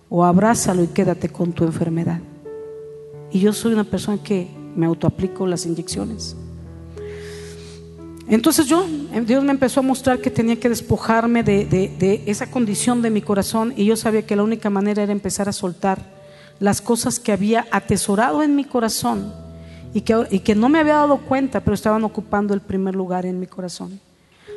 [0.09, 2.21] O abrázalo y quédate con tu enfermedad.
[3.31, 6.37] Y yo soy una persona que me autoaplico las inyecciones.
[8.29, 8.87] Entonces yo,
[9.25, 13.73] Dios me empezó a mostrar que tenía que despojarme de, esa condición de mi corazón
[13.75, 15.99] y yo sabía que la única manera era empezar a soltar
[16.61, 19.33] las cosas que había atesorado en mi corazón
[19.95, 23.25] y que, y que no me había dado cuenta, pero estaban ocupando el primer lugar
[23.25, 23.99] en mi corazón.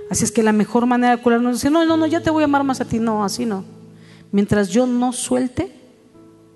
[0.09, 2.29] Así es que la mejor manera de curarnos es decir, no, no, no, ya te
[2.29, 2.99] voy a amar más a ti.
[2.99, 3.63] No, así no.
[4.33, 5.71] Mientras yo no suelte,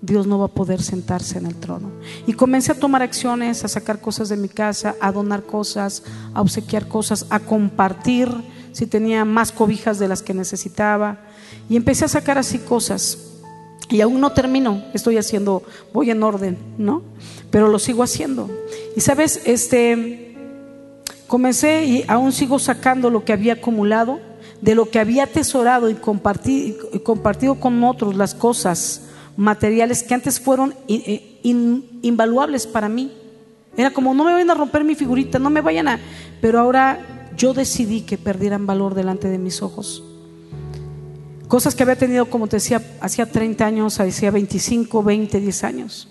[0.02, 1.90] Dios no va a poder sentarse en el trono.
[2.26, 6.02] Y comencé a tomar acciones, a sacar cosas de mi casa, a donar cosas,
[6.34, 8.28] a obsequiar cosas, a compartir
[8.72, 11.20] si tenía más cobijas de las que necesitaba.
[11.68, 13.18] Y empecé a sacar así cosas.
[13.88, 17.02] Y aún no termino, estoy haciendo, voy en orden, ¿no?
[17.50, 18.50] Pero lo sigo haciendo.
[18.96, 20.36] Y sabes, este,
[21.26, 24.20] comencé y aún sigo sacando lo que había acumulado
[24.60, 29.02] de lo que había atesorado y compartido, con otros las cosas
[29.36, 33.12] materiales que antes fueron invaluables para mí.
[33.76, 36.00] Era como, no me vayan a romper mi figurita, no me vayan a...
[36.40, 40.02] Pero ahora yo decidí que perdieran valor delante de mis ojos.
[41.48, 46.08] Cosas que había tenido, como te decía, hacía 30 años, hacía 25, 20, 10 años.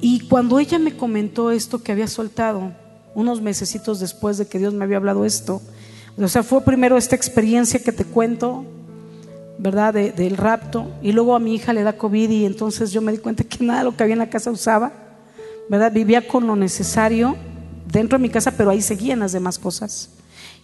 [0.00, 2.72] Y cuando ella me comentó esto que había soltado,
[3.14, 5.62] unos mesecitos después de que Dios me había hablado esto,
[6.18, 8.64] o sea, fue primero esta experiencia que te cuento,
[9.58, 9.94] ¿verdad?
[9.94, 13.18] del rapto, y luego a mi hija le da COVID y entonces yo me di
[13.18, 14.92] cuenta que nada lo que había en la casa usaba,
[15.68, 15.92] ¿verdad?
[15.92, 17.36] Vivía con lo necesario
[17.90, 20.10] dentro de mi casa, pero ahí seguían las demás cosas.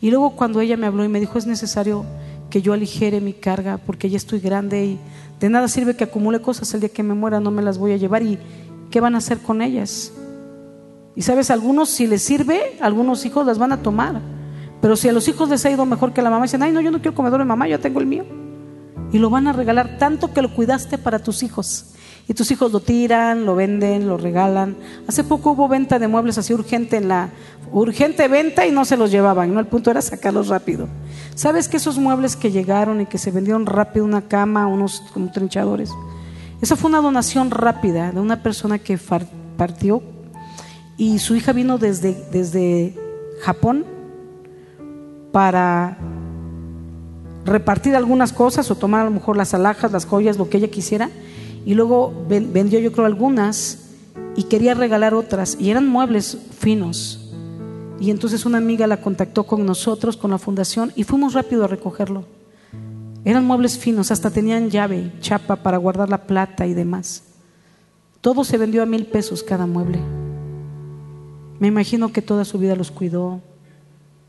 [0.00, 2.04] Y luego cuando ella me habló y me dijo, es necesario
[2.50, 4.98] que yo aligere mi carga porque ya estoy grande y
[5.40, 7.92] de nada sirve que acumule cosas el día que me muera, no me las voy
[7.92, 8.38] a llevar y
[8.90, 10.12] ¿qué van a hacer con ellas?
[11.14, 14.20] Y sabes, algunos si les sirve, algunos hijos las van a tomar.
[14.80, 16.72] Pero si a los hijos les ha ido mejor que a la mamá, dicen, ay,
[16.72, 18.41] no, yo no quiero comedor de mamá, yo tengo el mío.
[19.12, 21.94] Y lo van a regalar tanto que lo cuidaste para tus hijos.
[22.28, 24.76] Y tus hijos lo tiran, lo venden, lo regalan.
[25.08, 27.30] Hace poco hubo venta de muebles así urgente en la
[27.72, 29.60] urgente venta y no se los llevaban, ¿no?
[29.60, 30.88] El punto era sacarlos rápido.
[31.34, 35.30] ¿Sabes que esos muebles que llegaron y que se vendieron rápido, una cama, unos como
[35.32, 35.90] trinchadores?
[36.60, 38.98] Esa fue una donación rápida de una persona que
[39.56, 40.02] partió
[40.96, 42.96] y su hija vino desde, desde
[43.42, 43.84] Japón
[45.32, 45.98] para
[47.44, 50.68] repartir algunas cosas o tomar a lo mejor las alhajas, las joyas, lo que ella
[50.68, 51.10] quisiera.
[51.64, 53.90] Y luego vendió yo creo algunas
[54.36, 55.56] y quería regalar otras.
[55.60, 57.30] Y eran muebles finos.
[58.00, 61.68] Y entonces una amiga la contactó con nosotros, con la fundación, y fuimos rápido a
[61.68, 62.24] recogerlo.
[63.24, 67.22] Eran muebles finos, hasta tenían llave, chapa para guardar la plata y demás.
[68.20, 70.00] Todo se vendió a mil pesos cada mueble.
[71.60, 73.40] Me imagino que toda su vida los cuidó,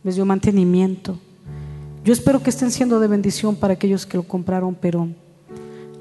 [0.03, 1.17] les dio mantenimiento.
[2.03, 5.07] Yo espero que estén siendo de bendición para aquellos que lo compraron, pero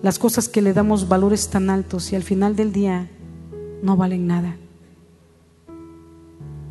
[0.02, 3.08] las cosas que le damos valores tan altos y al final del día
[3.82, 4.56] no valen nada.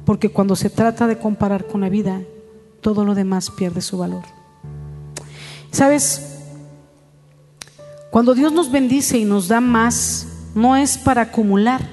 [0.05, 2.21] Porque cuando se trata de comparar con la vida,
[2.81, 4.23] todo lo demás pierde su valor.
[5.71, 6.39] ¿Sabes?
[8.09, 11.87] Cuando Dios nos bendice y nos da más, no es para acumular.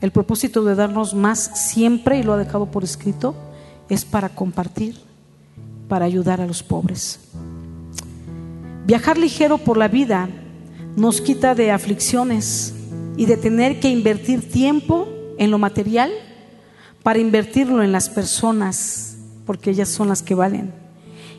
[0.00, 3.34] El propósito de darnos más siempre, y lo ha dejado por escrito,
[3.88, 5.03] es para compartir,
[5.88, 7.20] para ayudar a los pobres.
[8.86, 10.28] Viajar ligero por la vida
[10.96, 12.74] nos quita de aflicciones
[13.16, 15.08] y de tener que invertir tiempo
[15.38, 16.10] en lo material
[17.02, 19.16] para invertirlo en las personas,
[19.46, 20.72] porque ellas son las que valen.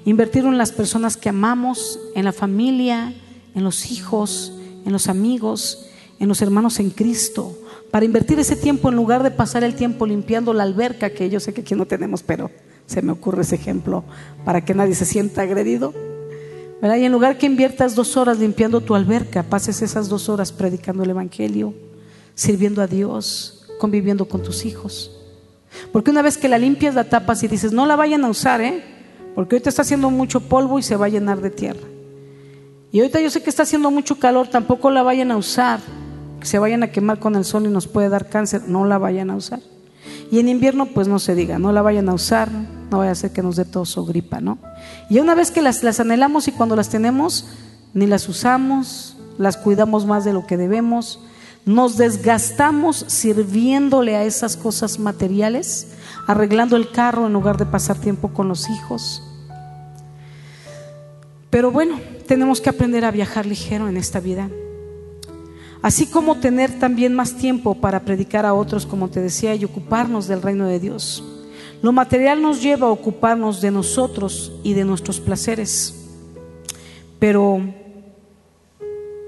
[0.06, 3.14] Invertirlo en las personas que amamos, en la familia,
[3.56, 4.54] en los hijos,
[4.86, 5.88] en los amigos,
[6.20, 7.58] en los hermanos en Cristo.
[7.90, 11.40] Para invertir ese tiempo en lugar de pasar el tiempo limpiando la alberca, que yo
[11.40, 12.52] sé que aquí no tenemos, pero
[12.86, 14.04] se me ocurre ese ejemplo
[14.44, 15.94] para que nadie se sienta agredido.
[16.82, 21.04] Y en lugar que inviertas dos horas limpiando tu alberca, pases esas dos horas predicando
[21.04, 21.74] el Evangelio,
[22.36, 25.12] sirviendo a Dios, conviviendo con tus hijos.
[25.92, 28.62] Porque una vez que la limpias, la tapas y dices, no la vayan a usar,
[28.62, 28.84] ¿eh?
[29.34, 31.88] Porque ahorita está haciendo mucho polvo y se va a llenar de tierra.
[32.92, 35.80] Y ahorita yo sé que está haciendo mucho calor, tampoco la vayan a usar,
[36.40, 38.98] que se vayan a quemar con el sol y nos puede dar cáncer, no la
[38.98, 39.60] vayan a usar.
[40.32, 42.50] Y en invierno, pues no se diga, no la vayan a usar,
[42.90, 44.58] no vaya a ser que nos dé tos o gripa, ¿no?
[45.10, 47.48] Y una vez que las, las anhelamos y cuando las tenemos,
[47.94, 51.20] ni las usamos, las cuidamos más de lo que debemos,
[51.66, 55.88] nos desgastamos sirviéndole a esas cosas materiales,
[56.28, 59.24] arreglando el carro en lugar de pasar tiempo con los hijos.
[61.50, 64.50] Pero bueno, tenemos que aprender a viajar ligero en esta vida.
[65.82, 70.28] Así como tener también más tiempo para predicar a otros, como te decía, y ocuparnos
[70.28, 71.24] del reino de Dios.
[71.82, 75.94] Lo material nos lleva a ocuparnos de nosotros y de nuestros placeres.
[77.20, 77.62] Pero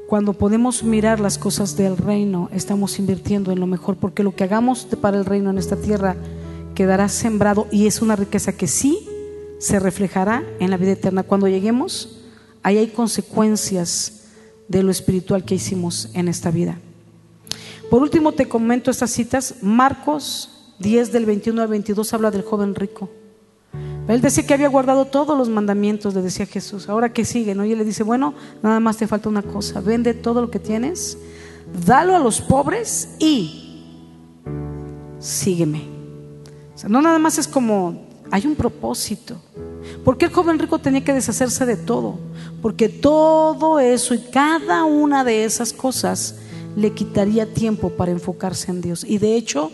[0.08, 4.46] cuando podemos mirar las cosas del reino, estamos invirtiendo en lo mejor, porque lo que
[4.46, 6.16] hagamos para el reino en esta tierra
[6.76, 9.08] quedará sembrado y es una riqueza que sí
[9.60, 11.24] se reflejará en la vida eterna.
[11.24, 12.20] Cuando lleguemos,
[12.64, 14.24] ahí hay consecuencias
[14.68, 16.80] de lo espiritual que hicimos en esta vida.
[17.90, 19.56] Por último, te comento estas citas.
[19.62, 23.10] Marcos 10 del 21 al 22 habla del joven rico.
[24.08, 26.88] Él decía que había guardado todos los mandamientos, le decía Jesús.
[26.88, 27.66] Ahora que sigue, ¿no?
[27.66, 29.82] Y él le dice, bueno, nada más te falta una cosa.
[29.82, 31.18] Vende todo lo que tienes,
[31.86, 33.84] dalo a los pobres y
[35.20, 35.84] sígueme.
[36.74, 39.42] O sea, no nada más es como, hay un propósito.
[40.06, 42.18] ¿Por qué el joven rico tenía que deshacerse de todo?
[42.62, 46.36] Porque todo eso y cada una de esas cosas
[46.78, 49.04] le quitaría tiempo para enfocarse en Dios.
[49.04, 49.72] Y de hecho,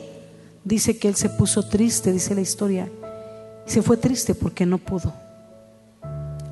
[0.63, 2.89] dice que él se puso triste, dice la historia
[3.65, 5.13] se fue triste porque no pudo.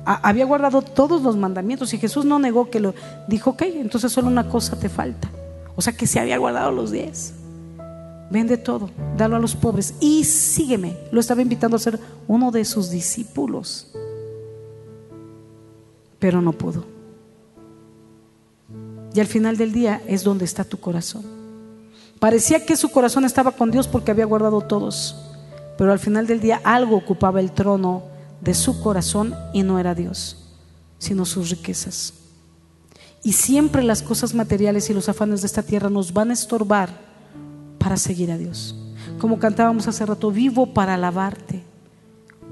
[0.04, 2.94] había guardado todos los mandamientos y Jesús no negó que lo
[3.28, 5.30] dijo, ok, entonces solo una cosa te falta.
[5.76, 7.34] O sea que se había guardado los diez.
[8.30, 10.96] Vende todo, dalo a los pobres y sígueme.
[11.12, 13.92] Lo estaba invitando a ser uno de sus discípulos.
[16.18, 16.84] Pero no pudo.
[19.14, 21.41] Y al final del día es donde está tu corazón.
[22.22, 25.16] Parecía que su corazón estaba con Dios porque había guardado todos.
[25.76, 28.04] Pero al final del día algo ocupaba el trono
[28.40, 30.36] de su corazón y no era Dios,
[30.98, 32.14] sino sus riquezas.
[33.24, 36.90] Y siempre las cosas materiales y los afanes de esta tierra nos van a estorbar
[37.78, 38.76] para seguir a Dios.
[39.18, 41.64] Como cantábamos hace rato, vivo para alabarte.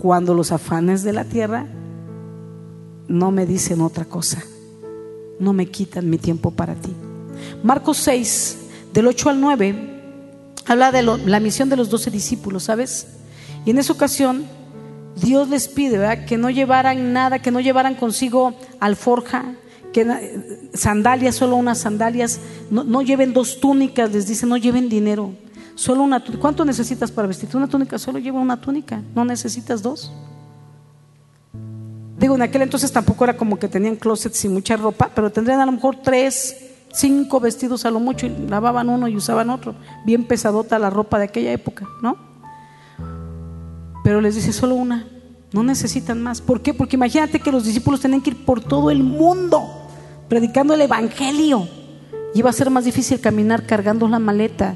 [0.01, 1.69] Cuando los afanes de la tierra
[3.07, 4.43] no me dicen otra cosa,
[5.39, 6.93] no me quitan mi tiempo para ti.
[7.63, 8.61] Marcos 6,
[8.93, 9.75] del 8 al 9,
[10.67, 13.07] habla de la misión de los doce discípulos, ¿sabes?
[13.65, 14.45] Y en esa ocasión
[15.17, 19.55] Dios les pide que no llevaran nada, que no llevaran consigo alforja,
[19.93, 25.35] que sandalias, solo unas sandalias, no, lleven dos túnicas, les dice, no lleven dinero,
[25.75, 27.57] solo una ¿Cuánto necesitas para vestirte?
[27.57, 30.13] Una túnica, solo lleva una túnica, no necesitas dos.
[32.19, 35.61] Digo, en aquel entonces tampoco era como que tenían closets y mucha ropa, pero tendrían
[35.61, 36.55] a lo mejor tres,
[36.93, 39.75] cinco vestidos a lo mucho y lavaban uno y usaban otro.
[40.05, 42.17] Bien pesadota la ropa de aquella época, ¿no?
[44.03, 45.07] Pero les dice solo una,
[45.53, 46.41] no necesitan más.
[46.41, 46.75] ¿Por qué?
[46.75, 49.81] Porque imagínate que los discípulos tenían que ir por todo el mundo
[50.29, 51.69] predicando el Evangelio.
[52.35, 54.75] Y iba a ser más difícil caminar cargando la maleta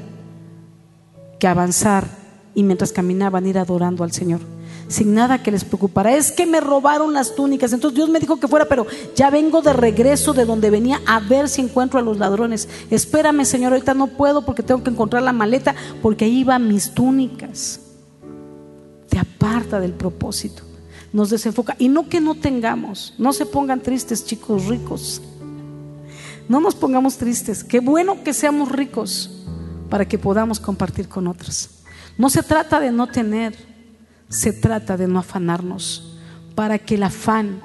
[1.39, 2.05] que avanzar
[2.53, 4.41] y mientras caminaban ir adorando al Señor.
[4.87, 6.15] Sin nada que les preocupara.
[6.15, 7.73] Es que me robaron las túnicas.
[7.73, 11.19] Entonces Dios me dijo que fuera, pero ya vengo de regreso de donde venía a
[11.19, 12.69] ver si encuentro a los ladrones.
[12.89, 16.91] Espérame, Señor, ahorita no puedo porque tengo que encontrar la maleta porque ahí van mis
[16.91, 17.79] túnicas
[19.45, 20.63] aparta del propósito,
[21.13, 21.75] nos desenfoca.
[21.79, 25.21] Y no que no tengamos, no se pongan tristes chicos ricos,
[26.47, 29.43] no nos pongamos tristes, qué bueno que seamos ricos
[29.89, 31.69] para que podamos compartir con otros.
[32.17, 33.55] No se trata de no tener,
[34.29, 36.17] se trata de no afanarnos,
[36.55, 37.61] para que el afán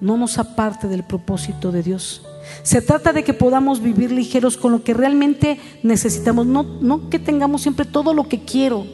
[0.00, 2.22] no nos aparte del propósito de Dios.
[2.62, 7.62] Se trata de que podamos vivir ligeros con lo que realmente necesitamos, no, que tengamos
[7.62, 8.86] siempre todo lo que quiero,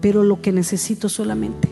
[0.00, 1.68] pero lo que necesito solamente.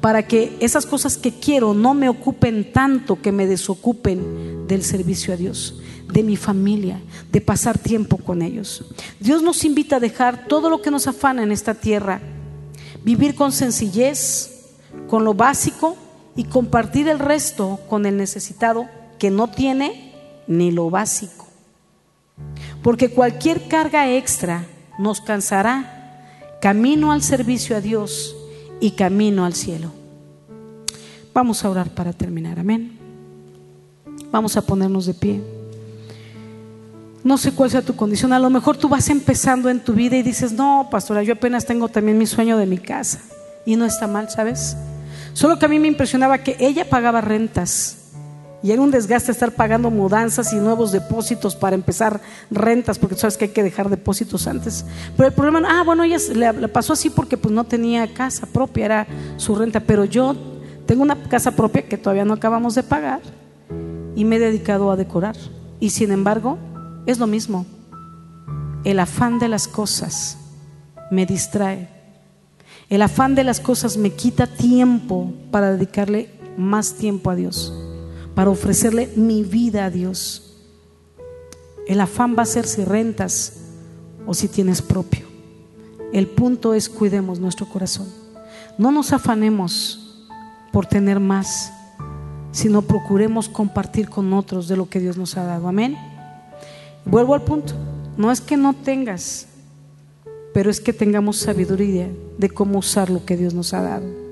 [0.00, 5.32] Para que esas cosas que quiero no me ocupen tanto que me desocupen del servicio
[5.32, 5.80] a Dios,
[6.12, 7.00] de mi familia,
[7.30, 8.84] de pasar tiempo con ellos.
[9.20, 12.20] Dios nos invita a dejar todo lo que nos afana en esta tierra,
[13.04, 14.74] vivir con sencillez,
[15.08, 15.96] con lo básico
[16.36, 18.86] y compartir el resto con el necesitado
[19.18, 20.12] que no tiene
[20.46, 21.46] ni lo básico.
[22.82, 24.66] Porque cualquier carga extra
[24.98, 28.36] nos cansará camino al servicio a Dios
[28.80, 29.92] y camino al cielo.
[31.34, 32.98] Vamos a orar para terminar, amén.
[34.30, 35.61] Vamos a ponernos de pie.
[37.24, 38.32] No sé cuál sea tu condición.
[38.32, 41.66] A lo mejor tú vas empezando en tu vida y dices, no, pastora, yo apenas
[41.66, 43.20] tengo también mi sueño de mi casa.
[43.64, 44.76] Y no está mal, ¿sabes?
[45.32, 48.02] Solo que a mí me impresionaba que ella pagaba rentas
[48.62, 52.20] y era un desgaste estar pagando mudanzas y nuevos depósitos para empezar
[52.50, 54.84] rentas, porque sabes que hay que dejar depósitos antes.
[55.16, 58.84] Pero el problema, ah, bueno, ella le, pasó así porque pues no tenía casa propia,
[58.84, 59.06] era
[59.36, 59.80] su renta.
[59.80, 60.36] Pero yo
[60.86, 63.20] tengo una casa propia que todavía no acabamos de pagar
[64.14, 65.34] y me he dedicado a decorar.
[65.80, 66.56] Y sin embargo,
[67.06, 67.66] es lo mismo.
[68.84, 70.38] El afán de las cosas
[71.10, 71.88] me distrae.
[72.88, 77.72] El afán de las cosas me quita tiempo para dedicarle más tiempo a Dios
[78.34, 80.54] para ofrecerle mi vida a Dios.
[81.86, 83.64] El afán va a ser si rentas
[84.26, 85.26] o si tienes propio.
[86.12, 88.06] El punto es cuidemos nuestro corazón.
[88.78, 90.26] No nos afanemos
[90.72, 91.72] por tener más,
[92.52, 95.68] sino procuremos compartir con otros de lo que Dios nos ha dado.
[95.68, 95.96] Amén.
[97.04, 97.74] Vuelvo al punto.
[98.16, 99.46] No es que no tengas,
[100.52, 104.22] pero es que tengamos sabiduría de cómo usar lo que Dios nos ha dado.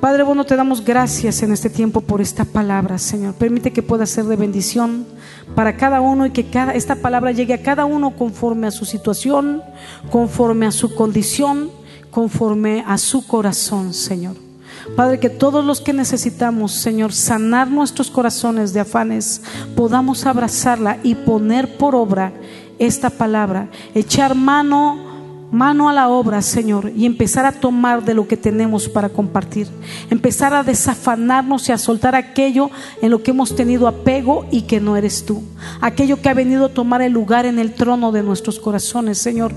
[0.00, 3.34] Padre bueno, te damos gracias en este tiempo por esta palabra, Señor.
[3.34, 5.06] Permite que pueda ser de bendición
[5.54, 8.84] para cada uno y que cada, esta palabra llegue a cada uno conforme a su
[8.84, 9.62] situación,
[10.10, 11.70] conforme a su condición,
[12.10, 14.45] conforme a su corazón, Señor.
[14.94, 19.42] Padre, que todos los que necesitamos, Señor, sanar nuestros corazones de afanes,
[19.74, 22.32] podamos abrazarla y poner por obra
[22.78, 25.06] esta palabra, echar mano
[25.50, 29.68] mano a la obra, Señor, y empezar a tomar de lo que tenemos para compartir.
[30.10, 32.70] Empezar a desafanarnos y a soltar aquello
[33.00, 35.42] en lo que hemos tenido apego y que no eres tú.
[35.80, 39.52] Aquello que ha venido a tomar el lugar en el trono de nuestros corazones, Señor.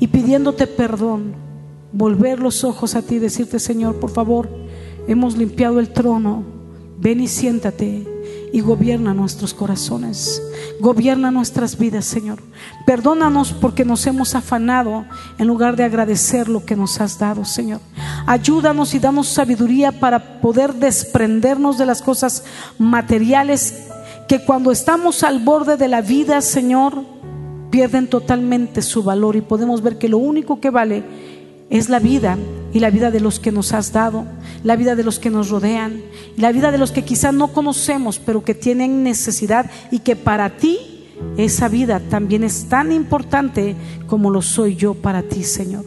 [0.00, 1.34] Y pidiéndote perdón,
[1.92, 4.48] volver los ojos a ti y decirte, Señor, por favor,
[5.06, 6.56] hemos limpiado el trono
[6.98, 8.06] ven y siéntate
[8.52, 10.42] y gobierna nuestros corazones,
[10.80, 12.42] gobierna nuestras vidas, Señor.
[12.86, 15.04] Perdónanos porque nos hemos afanado
[15.38, 17.80] en lugar de agradecer lo que nos has dado, Señor.
[18.26, 22.44] Ayúdanos y danos sabiduría para poder desprendernos de las cosas
[22.78, 23.88] materiales
[24.26, 27.04] que cuando estamos al borde de la vida, Señor,
[27.70, 31.04] pierden totalmente su valor y podemos ver que lo único que vale
[31.68, 32.38] es la vida
[32.76, 34.26] y la vida de los que nos has dado,
[34.62, 36.02] la vida de los que nos rodean,
[36.36, 40.58] la vida de los que quizás no conocemos, pero que tienen necesidad y que para
[40.58, 41.06] ti
[41.38, 43.74] esa vida también es tan importante
[44.08, 45.86] como lo soy yo para ti, Señor.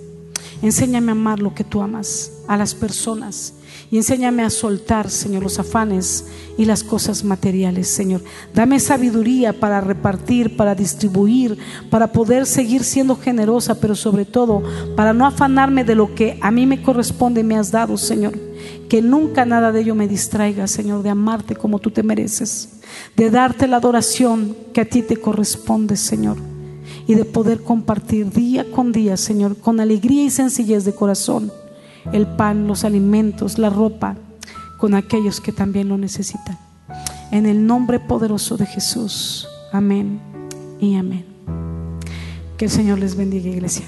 [0.63, 3.53] Enséñame a amar lo que tú amas, a las personas
[3.91, 6.25] y enséñame a soltar, Señor, los afanes
[6.57, 8.21] y las cosas materiales, Señor.
[8.53, 11.57] Dame sabiduría para repartir, para distribuir,
[11.89, 14.61] para poder seguir siendo generosa, pero sobre todo
[14.95, 18.33] para no afanarme de lo que a mí me corresponde me has dado, Señor.
[18.87, 22.81] Que nunca nada de ello me distraiga, Señor, de amarte como tú te mereces,
[23.15, 26.37] de darte la adoración que a ti te corresponde, Señor
[27.07, 31.51] y de poder compartir día con día, Señor, con alegría y sencillez de corazón
[32.11, 34.15] el pan, los alimentos, la ropa
[34.77, 36.57] con aquellos que también lo necesitan.
[37.31, 39.47] En el nombre poderoso de Jesús.
[39.71, 40.19] Amén
[40.79, 41.25] y amén.
[42.57, 43.85] Que el Señor les bendiga, iglesia.